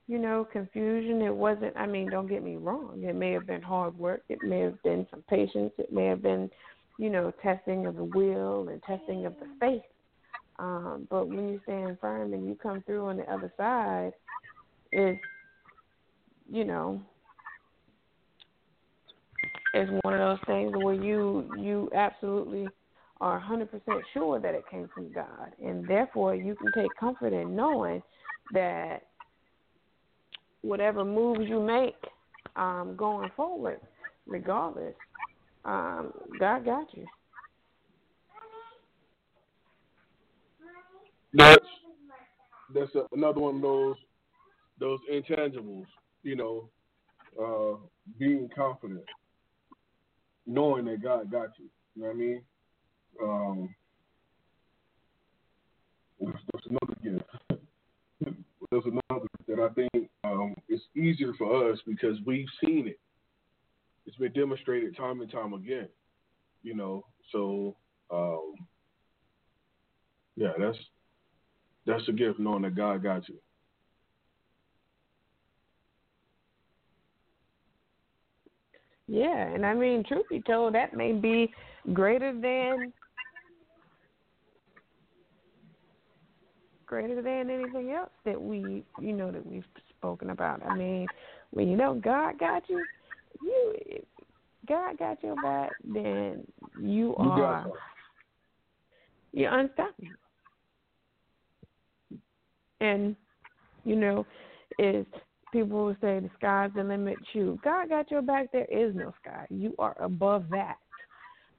[0.08, 1.22] you know, confusion.
[1.22, 3.04] It wasn't, I mean, don't get me wrong.
[3.04, 4.24] It may have been hard work.
[4.30, 5.74] It may have been some patience.
[5.78, 6.50] It may have been,
[6.98, 9.82] you know, testing of the will and testing of the faith.
[10.60, 14.14] Um, but when you stand firm and you come through on the other side,
[14.92, 15.20] it's,
[16.50, 17.02] you know,
[19.74, 22.68] it's one of those things where you you absolutely
[23.20, 23.68] are 100%
[24.14, 28.02] sure that it came from God, and therefore you can take comfort in knowing
[28.54, 29.04] that
[30.62, 31.96] whatever moves you make
[32.56, 33.80] um, going forward,
[34.26, 34.94] regardless,
[35.66, 37.06] um, God got you.
[41.38, 41.66] That's
[42.74, 43.96] that's a, another one of those
[44.80, 45.86] those intangibles.
[46.24, 46.70] You know,
[47.40, 47.78] uh,
[48.18, 49.06] being confident,
[50.48, 51.70] knowing that God got you.
[51.96, 52.42] You know what I mean?
[53.24, 53.76] Um,
[56.20, 57.24] there's another gift.
[58.72, 63.00] there's another that I think um, it's easier for us because we've seen it.
[64.08, 65.88] It's been demonstrated time and time again.
[66.64, 67.76] You know, so
[68.12, 68.56] um,
[70.36, 70.78] yeah, that's
[71.88, 73.36] that's a gift knowing that God got you.
[79.08, 81.54] Yeah, and I mean, truth be told, that may be
[81.94, 82.92] greater than
[86.86, 89.66] greater than anything else that we, you know, that we've
[89.98, 90.66] spoken about.
[90.66, 91.08] I mean,
[91.52, 92.84] when you know God got you,
[93.42, 93.76] you
[94.68, 96.46] God got your back, then
[96.78, 97.72] you, You are
[99.34, 100.08] you're unstoppable.
[102.82, 103.16] And
[103.84, 104.26] you know,
[104.78, 105.06] is
[105.52, 107.20] people will say the sky's the limit.
[107.34, 108.52] You, God got your back.
[108.52, 109.46] There is no sky.
[109.50, 110.78] You are above that,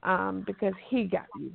[0.03, 1.51] um, because He got you.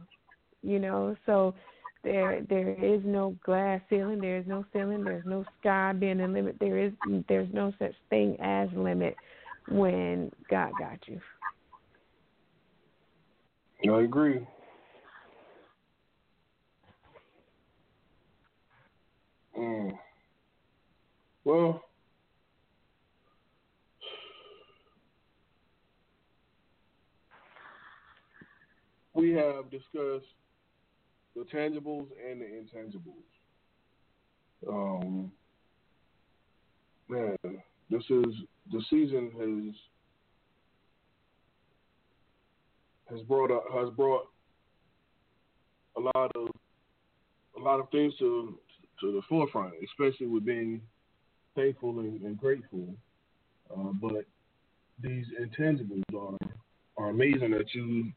[0.63, 1.55] You know, so
[2.03, 4.21] there there is no glass ceiling.
[4.21, 5.05] There is no ceiling.
[5.05, 6.57] There's no sky being a limit.
[6.61, 6.93] There is
[7.29, 9.17] there's no such thing as limit
[9.69, 11.21] when God got you.
[13.91, 14.47] I agree.
[19.59, 19.99] Mm.
[21.45, 21.83] Well,
[29.15, 30.27] we have discussed
[31.37, 33.25] the tangibles and the intangibles.
[34.69, 35.31] Um,
[37.09, 37.37] man,
[37.91, 38.35] this is
[38.73, 39.75] the season has
[43.11, 44.27] has brought up, has brought
[45.97, 46.49] a lot of
[47.57, 48.59] a lot of things to
[49.05, 50.81] to the forefront, especially with being
[51.55, 52.95] thankful and, and grateful.
[53.71, 54.25] Uh, but
[55.01, 56.37] these intangibles are
[56.97, 58.13] are amazing that you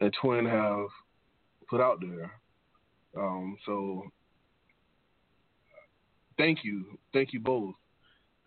[0.00, 0.86] and Twin have
[1.68, 2.32] put out there.
[3.16, 4.04] Um, so
[6.36, 7.74] thank you, thank you both.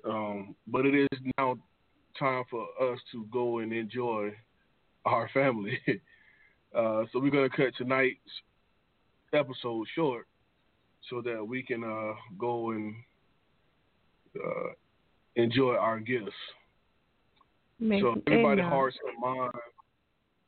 [0.03, 1.57] Um, but it is now
[2.19, 4.31] time for us to go and enjoy
[5.05, 5.79] our family.
[6.75, 8.19] uh, so we're gonna cut tonight's
[9.33, 10.27] episode short
[11.09, 12.95] so that we can uh, go and
[14.35, 14.69] uh,
[15.35, 16.31] enjoy our gifts.
[17.79, 18.73] Make so some everybody eggnog.
[18.73, 19.57] hearts and minds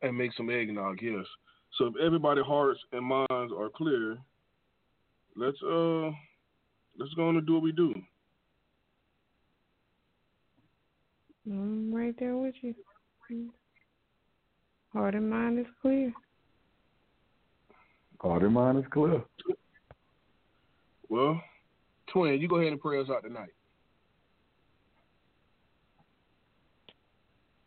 [0.04, 1.26] and make some eggnog, yes.
[1.78, 4.18] So if everybody hearts and minds are clear,
[5.36, 6.12] let's uh
[7.00, 7.94] let's go on and do what we do.
[11.48, 12.76] I'm right there with you.
[14.94, 16.14] Heart and mind is clear.
[18.22, 19.24] Heart and mind is clear.
[21.14, 21.40] Well,
[22.12, 23.52] twin, you go ahead and pray us out tonight.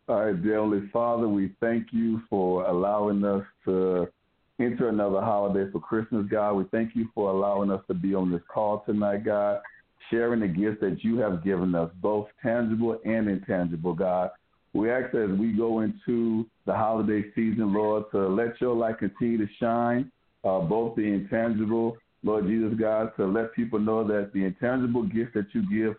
[0.09, 4.09] All right, dear Heavenly Father, we thank you for allowing us to
[4.59, 6.55] enter another holiday for Christmas, God.
[6.55, 9.61] We thank you for allowing us to be on this call tonight, God,
[10.09, 14.29] sharing the gifts that you have given us, both tangible and intangible, God.
[14.73, 19.37] We ask as we go into the holiday season, Lord, to let your light continue
[19.37, 20.11] to shine,
[20.43, 21.95] uh, both the intangible,
[22.27, 25.95] Lord Jesus, God, to let people know that the intangible gifts that you give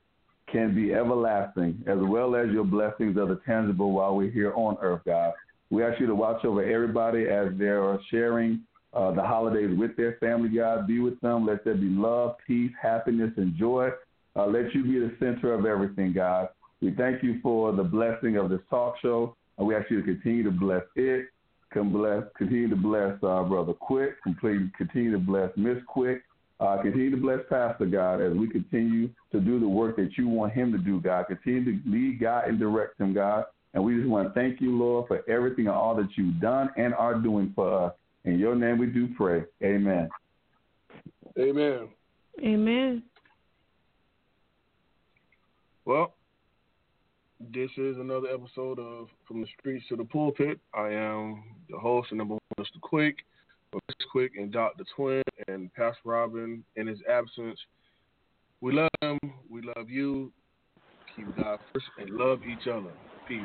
[0.52, 4.76] can be everlasting, as well as your blessings of the tangible while we're here on
[4.80, 5.32] earth, God.
[5.70, 8.60] We ask you to watch over everybody as they are sharing
[8.94, 10.86] uh, the holidays with their family, God.
[10.86, 11.46] Be with them.
[11.46, 13.90] Let there be love, peace, happiness, and joy.
[14.36, 16.48] Uh, let you be the center of everything, God.
[16.80, 19.34] We thank you for the blessing of this talk show.
[19.58, 21.26] And we ask you to continue to bless it.
[21.72, 24.22] Come bless, continue to bless our brother Quick.
[24.22, 26.22] Complete, continue to bless Miss Quick.
[26.60, 30.28] Uh, continue to bless Pastor God as we continue to do the work that you
[30.28, 31.26] want him to do, God.
[31.28, 33.44] Continue to lead God and direct him, God.
[33.74, 36.70] And we just want to thank you, Lord, for everything and all that you've done
[36.76, 37.92] and are doing for us.
[38.24, 39.44] In your name we do pray.
[39.62, 40.08] Amen.
[41.38, 41.88] Amen.
[42.42, 43.02] Amen.
[45.84, 46.14] Well,
[47.40, 50.58] this is another episode of From the Streets to the Pulpit.
[50.74, 52.80] I am the host and number one, Mr.
[52.80, 53.18] Quick,
[53.72, 54.10] Mr.
[54.10, 54.84] Quick and Dr.
[54.96, 57.58] Twin and Pastor Robin in his absence.
[58.60, 59.18] We love him.
[59.48, 60.32] We love you.
[61.16, 62.92] Keep God first and love each other.
[63.28, 63.44] Peace.